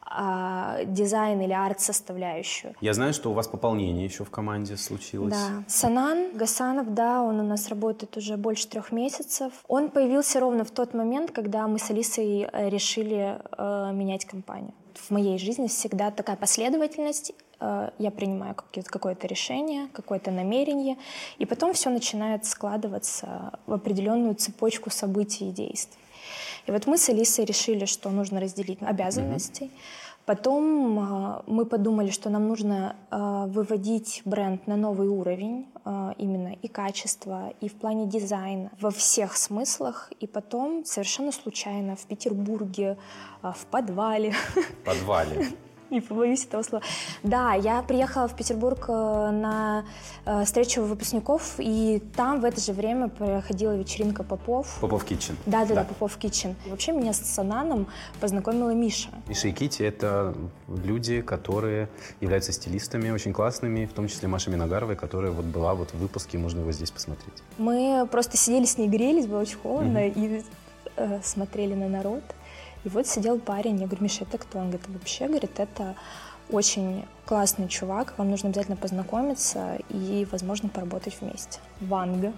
[0.09, 2.75] а, дизайн или арт-составляющую.
[2.81, 5.35] Я знаю, что у вас пополнение еще в команде случилось.
[5.35, 5.65] Да.
[5.67, 9.53] Санан Гасанов, да, он у нас работает уже больше трех месяцев.
[9.67, 14.73] Он появился ровно в тот момент, когда мы с Алисой э, решили э, менять компанию.
[14.95, 17.33] В моей жизни всегда такая последовательность.
[17.59, 20.99] Э, я принимаю какое-то решение, какое-то намерение,
[21.39, 25.99] и потом все начинает складываться в определенную цепочку событий и действий.
[26.67, 29.65] И вот мы с Алисой решили, что нужно разделить обязанности.
[29.65, 29.71] Mm-hmm.
[30.27, 36.53] Потом э, мы подумали, что нам нужно э, выводить бренд на новый уровень, э, именно
[36.61, 40.13] и качество, и в плане дизайна, во всех смыслах.
[40.19, 42.97] И потом совершенно случайно в Петербурге,
[43.43, 44.35] в подвале.
[44.85, 45.47] Подвале.
[45.91, 46.85] не побоюсь этого слова.
[47.23, 49.85] Да, я приехала в Петербург э, на
[50.25, 54.79] э, встречу выпускников, и там в это же время проходила вечеринка Попов.
[54.81, 55.37] Попов Китчен.
[55.47, 56.57] Да, да, да, Попов Китчен.
[56.67, 57.87] Вообще меня с Сананом
[58.21, 59.09] познакомила Миша.
[59.29, 60.35] Миша и Кити— это
[60.69, 61.89] люди, которые
[62.21, 66.39] являются стилистами очень классными, в том числе Маша Миногаровой, которая вот была вот в выпуске,
[66.39, 67.35] можно его здесь посмотреть.
[67.59, 70.41] Мы просто сидели с ней, грелись, было очень холодно, mm-hmm.
[70.41, 70.45] и
[70.97, 72.23] э, смотрели на народ.
[72.87, 74.59] И вот сидел парень, я говорю, Миша, это кто?
[74.61, 75.97] Он говорит, вообще, говорит, это
[76.51, 81.59] очень классный чувак, вам нужно обязательно познакомиться и, возможно, поработать вместе.
[81.81, 82.33] Ванга.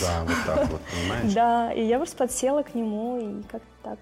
[0.00, 1.32] Да, вот так вот, понимаешь?
[1.32, 3.98] Да, и я просто подсела к нему и как-то так.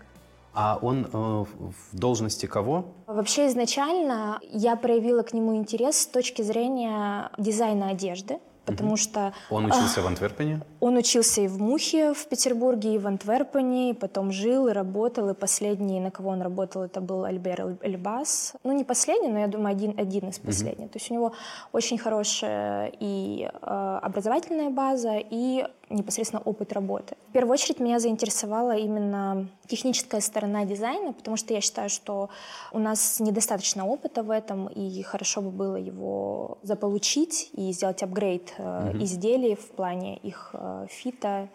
[0.54, 2.86] А он э, в должности кого?
[3.06, 8.96] Вообще изначально я проявила к нему интерес с точки зрения дизайна одежды потому угу.
[8.96, 9.32] что...
[9.50, 10.60] Он учился а, в Антверпене?
[10.80, 15.28] Он учился и в Мухе в Петербурге, и в Антверпене, и потом жил и работал,
[15.30, 18.54] и последний, на кого он работал, это был Альбер Эльбас.
[18.64, 20.86] Ну, не последний, но я думаю, один, один из последних.
[20.86, 20.92] Угу.
[20.92, 21.32] То есть у него
[21.72, 27.16] очень хорошая и э, образовательная база, и непосредственно опыт работы.
[27.28, 32.30] В первую очередь меня заинтересовала именно техническая сторона дизайна, потому что я считаю, что
[32.72, 38.54] у нас недостаточно опыта в этом, и хорошо бы было его заполучить и сделать апгрейд
[38.56, 39.02] mm-hmm.
[39.04, 41.48] изделий в плане их э, фита,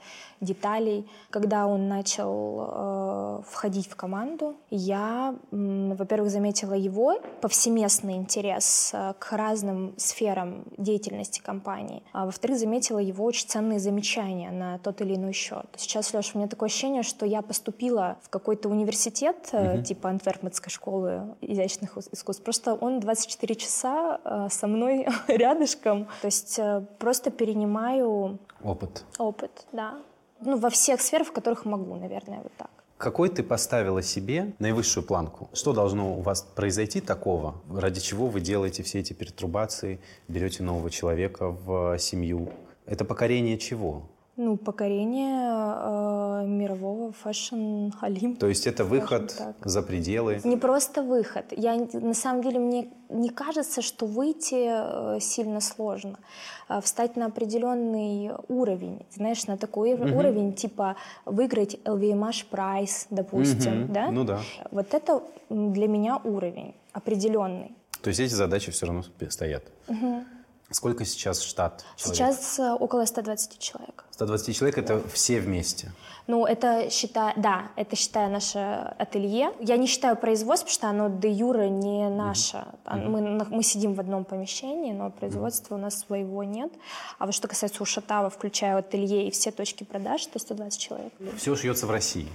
[0.45, 1.05] деталей.
[1.29, 9.31] Когда он начал э, входить в команду, я, во-первых, заметила его повсеместный интерес э, к
[9.33, 15.33] разным сферам деятельности компании, а во-вторых, заметила его очень ценные замечания на тот или иной
[15.33, 15.65] счет.
[15.75, 19.81] Сейчас, Леша, у меня такое ощущение, что я поступила в какой-то университет, угу.
[19.83, 22.43] типа Антверпенской школы изящных искусств.
[22.43, 26.07] Просто он 24 часа э, со мной рядышком.
[26.21, 26.59] То есть
[26.99, 29.03] просто перенимаю Опыт.
[29.19, 29.95] Опыт, да
[30.41, 32.69] ну, во всех сферах, в которых могу, наверное, вот так.
[32.97, 35.49] Какой ты поставила себе наивысшую планку?
[35.53, 40.89] Что должно у вас произойти такого, ради чего вы делаете все эти пертурбации, берете нового
[40.89, 42.53] человека в семью?
[42.85, 44.09] Это покорение чего?
[44.37, 48.41] Ну, покорение э, мирового fashion Олимпа.
[48.41, 49.33] То есть это выход
[49.63, 50.41] за пределы?
[50.43, 51.45] Не просто выход.
[51.51, 56.19] Я, на самом деле мне не кажется, что выйти э, сильно сложно.
[56.67, 60.03] Э, встать на определенный уровень, знаешь, на такой угу.
[60.03, 63.93] уровень, типа выиграть LVMH прайс, допустим, угу.
[63.93, 64.11] да?
[64.11, 64.41] Ну да.
[64.69, 67.73] Вот это для меня уровень определенный.
[68.01, 69.63] То есть эти задачи все равно стоят?
[69.87, 70.23] Угу.
[70.71, 71.85] Сколько сейчас штат?
[71.95, 72.17] Человек?
[72.17, 74.05] Сейчас э, около 120 человек.
[74.11, 75.91] 120 человек это все вместе?
[76.27, 78.57] Ну, это считая, да, это считая наше
[78.97, 79.53] ателье.
[79.59, 82.65] Я не считаю производство, потому что оно де юра не наше.
[82.85, 83.07] Mm-hmm.
[83.07, 85.79] Мы, мы сидим в одном помещении, но производства mm-hmm.
[85.79, 86.71] у нас своего нет.
[87.19, 91.13] А вот что касается Ушатава, включая ателье и все точки продаж, это 120 человек.
[91.37, 92.27] Все шьется в России?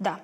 [0.00, 0.18] Да.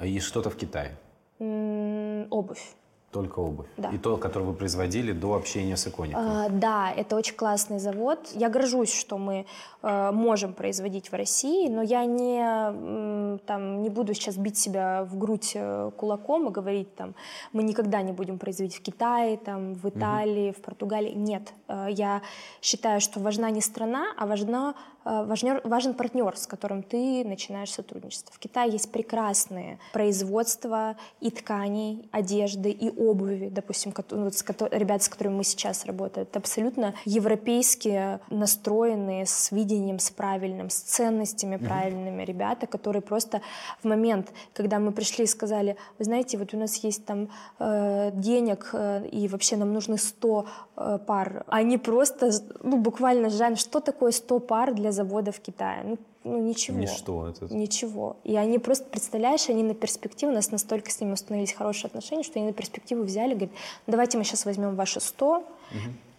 [0.00, 0.96] И что-то в Китае?
[1.40, 2.74] М-м, обувь.
[3.14, 3.68] Только обувь.
[3.76, 3.90] Да.
[3.90, 6.20] И то, которое вы производили до общения с икоником.
[6.20, 8.18] А, да, это очень классный завод.
[8.34, 9.46] Я горжусь, что мы
[9.82, 15.16] э, можем производить в России, но я не, там, не буду сейчас бить себя в
[15.16, 17.14] грудь э, кулаком и говорить, там,
[17.52, 20.58] мы никогда не будем производить в Китае, там, в Италии, угу.
[20.58, 21.12] в Португалии.
[21.14, 22.20] Нет, э, я
[22.60, 24.74] считаю, что важна не страна, а важна
[25.04, 28.32] важнер, важен партнер, с которым ты начинаешь сотрудничество.
[28.34, 35.08] В Китае есть прекрасные производства и тканей, одежды, и обуви, допустим, ну, с, ребят, с
[35.08, 36.26] которыми мы сейчас работаем.
[36.30, 41.66] Это абсолютно европейские, настроенные, с видением, с правильным, с ценностями mm-hmm.
[41.66, 43.42] правильными ребята, которые просто
[43.82, 47.28] в момент, когда мы пришли и сказали, вы знаете, вот у нас есть там
[47.58, 50.46] э, денег, э, и вообще нам нужны 100
[50.76, 52.30] э, пар, они просто,
[52.62, 55.82] ну, буквально жаль, что такое 100 пар для завода в Китае.
[55.84, 56.78] Ну, ну ничего.
[56.78, 57.28] Ничто.
[57.28, 57.54] Это...
[57.54, 58.16] Ничего.
[58.24, 62.22] И они просто, представляешь, они на перспективу, у нас настолько с ними установились хорошие отношения,
[62.22, 63.50] что они на перспективу взяли, говорят,
[63.86, 65.44] давайте мы сейчас возьмем ваши 100, угу.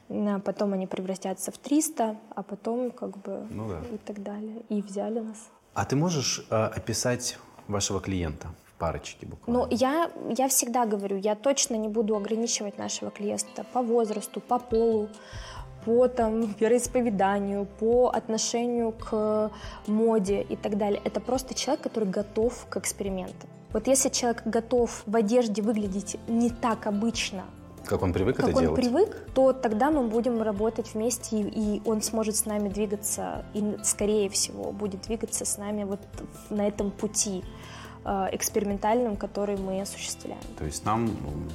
[0.09, 3.79] а потом они превратятся в 300, а потом как бы ну, да.
[3.91, 4.61] и так далее.
[4.69, 5.49] И взяли нас.
[5.73, 8.49] А ты можешь э, описать вашего клиента?
[8.77, 9.65] парочки буквально?
[9.65, 14.59] Ну, я, я всегда говорю, я точно не буду ограничивать нашего клиента по возрасту, по
[14.59, 15.09] полу,
[15.85, 19.51] по там, вероисповеданию, по отношению к
[19.87, 21.01] моде и так далее.
[21.03, 23.49] Это просто человек, который готов к экспериментам.
[23.71, 27.43] Вот если человек готов в одежде выглядеть не так обычно,
[27.85, 28.81] как он привык как это он делать?
[28.81, 33.77] привык, то тогда мы будем работать вместе, и, и он сможет с нами двигаться, и,
[33.83, 35.99] скорее всего, будет двигаться с нами вот
[36.49, 37.43] на этом пути
[38.03, 40.41] э, экспериментальном, который мы осуществляем.
[40.57, 41.11] То есть нам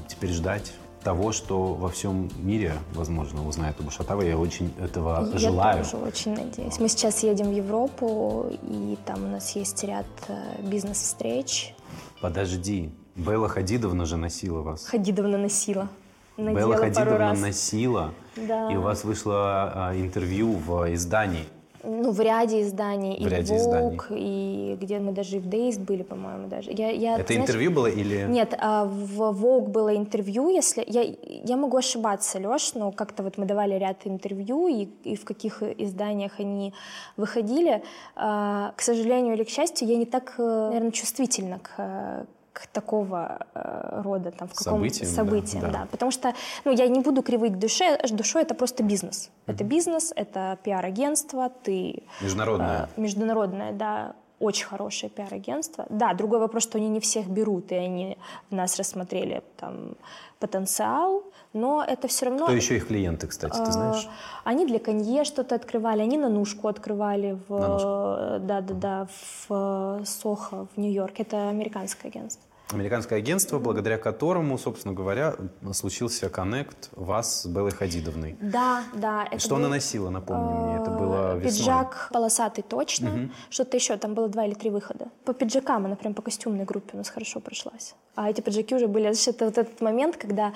[0.09, 0.73] теперь ждать
[1.03, 4.29] того, что во всем мире, возможно, узнает об Ушатаве.
[4.29, 5.79] Я очень этого я желаю.
[5.79, 6.79] Я тоже очень надеюсь.
[6.79, 11.75] Мы сейчас едем в Европу, и там у нас есть ряд э, бизнес-встреч.
[12.21, 14.87] Подожди, Белла Хадидовна же носила вас.
[14.87, 15.89] Хадидовна носила.
[16.37, 18.73] Надела Белла Хадидовна носила, да.
[18.73, 21.45] и у вас вышло а, интервью в издании.
[21.83, 23.17] Ну, в ряде изданий.
[23.17, 24.75] В и ряде Vogue, изданий.
[24.75, 26.71] и где мы даже и в Days были, по-моему, даже.
[26.71, 28.27] Я, я, Это знаешь, интервью было или...
[28.29, 30.85] Нет, а в Vogue было интервью, если...
[30.87, 35.25] Я, я могу ошибаться, Леш, но как-то вот мы давали ряд интервью, и, и в
[35.25, 36.75] каких изданиях они
[37.17, 37.83] выходили.
[38.17, 42.27] А, к сожалению или к счастью, я не так, э, наверное, чувствительна к
[42.61, 45.79] к такого э, рода там в каком событиям, событиям да, да.
[45.79, 45.87] да.
[45.91, 46.35] Потому что,
[46.65, 49.31] ну, я не буду кривить душе, душой это просто бизнес.
[49.31, 49.53] Mm-hmm.
[49.55, 55.87] Это бизнес, это пиар-агентство, ты международное, э, международное, да, очень хорошее пиар-агентство.
[55.91, 58.19] Да, другой вопрос, что они не всех берут, и они
[58.51, 59.97] в нас рассмотрели там
[60.39, 62.47] потенциал, но это все равно...
[62.47, 64.09] Кто еще их клиенты, кстати, ты знаешь?
[64.45, 68.39] Они для Конье что-то открывали, они на Нушку открывали в...
[68.41, 69.09] Да-да-да,
[69.49, 71.23] в Сохо, в Нью-Йорке.
[71.23, 72.50] Это американское агентство.
[72.73, 75.35] Американское агентство, благодаря которому, собственно говоря,
[75.73, 78.37] случился коннект вас с Беллой Хадидовной.
[78.41, 79.27] Да, да.
[79.31, 79.57] Это что был...
[79.57, 81.53] она носила, напомни мне, это было весной.
[81.53, 83.31] Пиджак полосатый точно, угу.
[83.51, 85.09] что-то еще, там было два или три выхода.
[85.25, 87.95] По пиджакам она прям по костюмной группе у нас хорошо прошлась.
[88.17, 89.11] А эти пиджаки уже были...
[89.31, 90.53] Это вот этот момент, когда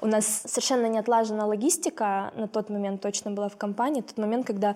[0.00, 4.46] у нас совершенно не отлажена логистика, на тот момент точно была в компании, тот момент,
[4.46, 4.74] когда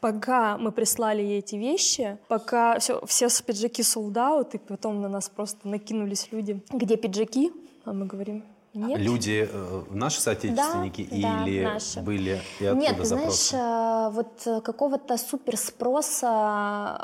[0.00, 5.08] пока мы прислали ей эти вещи, пока все, все пиджаки sold out, и потом на
[5.08, 7.52] нас просто накинулись люди, где пиджаки,
[7.84, 8.44] а мы говорим,
[8.76, 9.00] нет.
[9.00, 11.16] Люди, э, наши соотечественники да,
[11.46, 12.00] или да, наши.
[12.02, 13.50] были и оттуда Нет, запросы?
[13.50, 16.26] знаешь, э, вот какого-то супер спроса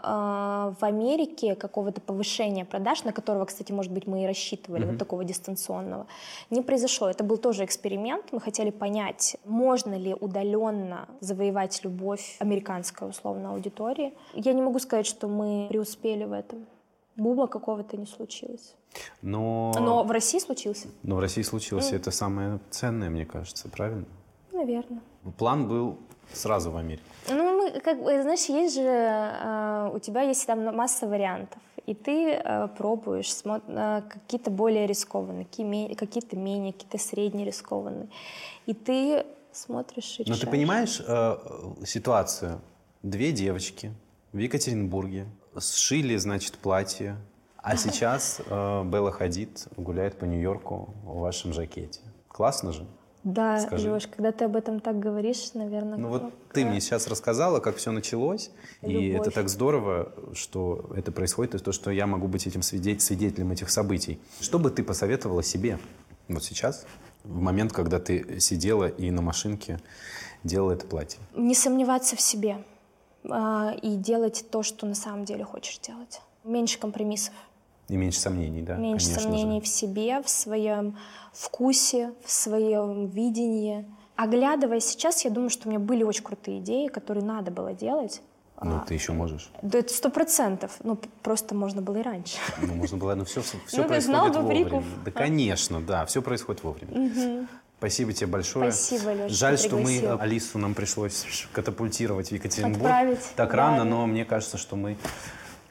[0.02, 4.90] э, в Америке, какого-то повышения продаж, на которого, кстати, может быть, мы и рассчитывали, mm-hmm.
[4.90, 6.06] вот такого дистанционного,
[6.50, 7.08] не произошло.
[7.08, 8.26] Это был тоже эксперимент.
[8.32, 14.12] Мы хотели понять, можно ли удаленно завоевать любовь американской, условно, аудитории.
[14.34, 16.66] Я не могу сказать, что мы преуспели в этом.
[17.16, 18.74] бума какого-то не случилось.
[19.22, 20.88] Но, Но в России случился?
[21.02, 24.06] но в России случилось, и это самое ценное, мне кажется, правильно?
[24.52, 25.00] Наверное.
[25.38, 25.98] План был
[26.32, 27.04] сразу в Америке.
[27.28, 31.94] Ну, мы, как бы, знаешь, есть же, э, у тебя есть там масса вариантов, и
[31.94, 38.08] ты э, пробуешь э, какие-то более рискованные, какие-то менее, какие-то средне рискованные,
[38.66, 41.36] и ты смотришь и Но ты понимаешь э,
[41.84, 42.60] ситуацию?
[43.02, 43.92] Две девочки
[44.32, 45.26] в Екатеринбурге
[45.58, 47.16] сшили, значит, платье,
[47.62, 52.00] а сейчас э, Белла Хадид гуляет по Нью-Йорку в вашем жакете.
[52.28, 52.86] Классно же?
[53.24, 53.92] Да, Скажи.
[53.92, 55.96] Леш, когда ты об этом так говоришь, наверное...
[55.96, 58.50] Ну вот ты мне сейчас рассказала, как все началось,
[58.82, 59.28] и Любовь.
[59.28, 63.52] это так здорово, что это происходит, и то, что я могу быть этим свидетель- свидетелем
[63.52, 64.20] этих событий.
[64.40, 65.78] Что бы ты посоветовала себе
[66.28, 66.84] вот сейчас,
[67.22, 69.78] в момент, когда ты сидела и на машинке
[70.42, 71.20] делала это платье?
[71.36, 72.64] Не сомневаться в себе
[73.30, 76.20] а, и делать то, что на самом деле хочешь делать.
[76.42, 77.34] Меньше компромиссов.
[77.92, 78.76] И меньше сомнений, да?
[78.76, 79.66] Меньше сомнений же.
[79.66, 80.96] в себе, в своем
[81.34, 83.84] вкусе, в своем видении.
[84.16, 88.22] Оглядывая сейчас, я думаю, что у меня были очень крутые идеи, которые надо было делать.
[88.62, 89.50] Ну, ты еще можешь.
[89.60, 90.78] Да это сто процентов.
[90.82, 92.38] Ну, просто можно было и раньше.
[92.62, 94.84] Ну, можно было, ну, все, все Ну, знал происходит вовремя.
[95.04, 97.46] Да, конечно, да, все происходит вовремя.
[97.76, 98.72] Спасибо тебе большое.
[98.72, 99.98] Спасибо, Лёш, Жаль, что что мы.
[100.18, 102.84] Алису нам пришлось катапультировать в Екатеринбург.
[102.84, 103.84] Отправить, Так да, рано, да.
[103.84, 104.96] но мне кажется, что мы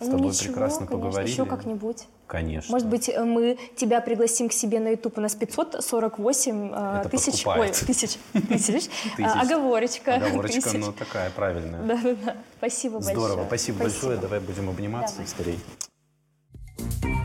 [0.02, 1.32] с тобой ничего, прекрасно конечно, поговорили.
[1.32, 2.08] Еще как-нибудь.
[2.28, 2.72] Конечно.
[2.72, 5.18] Может быть, э, мы тебя пригласим к себе на YouTube.
[5.18, 7.76] У нас 548 э, Это тысяч, ой, подкупает.
[7.88, 8.18] тысяч,
[8.50, 9.26] тысяч, Тысяч.
[9.26, 10.16] А, оговорочка.
[10.16, 10.80] Оговорочка, тысяч.
[10.80, 11.84] ну такая правильная.
[11.84, 12.36] Да-да-да.
[12.58, 13.16] Спасибо большое.
[13.16, 14.18] Здорово, спасибо, большое.
[14.18, 15.28] Давай будем обниматься Давай.
[15.28, 17.21] скорее.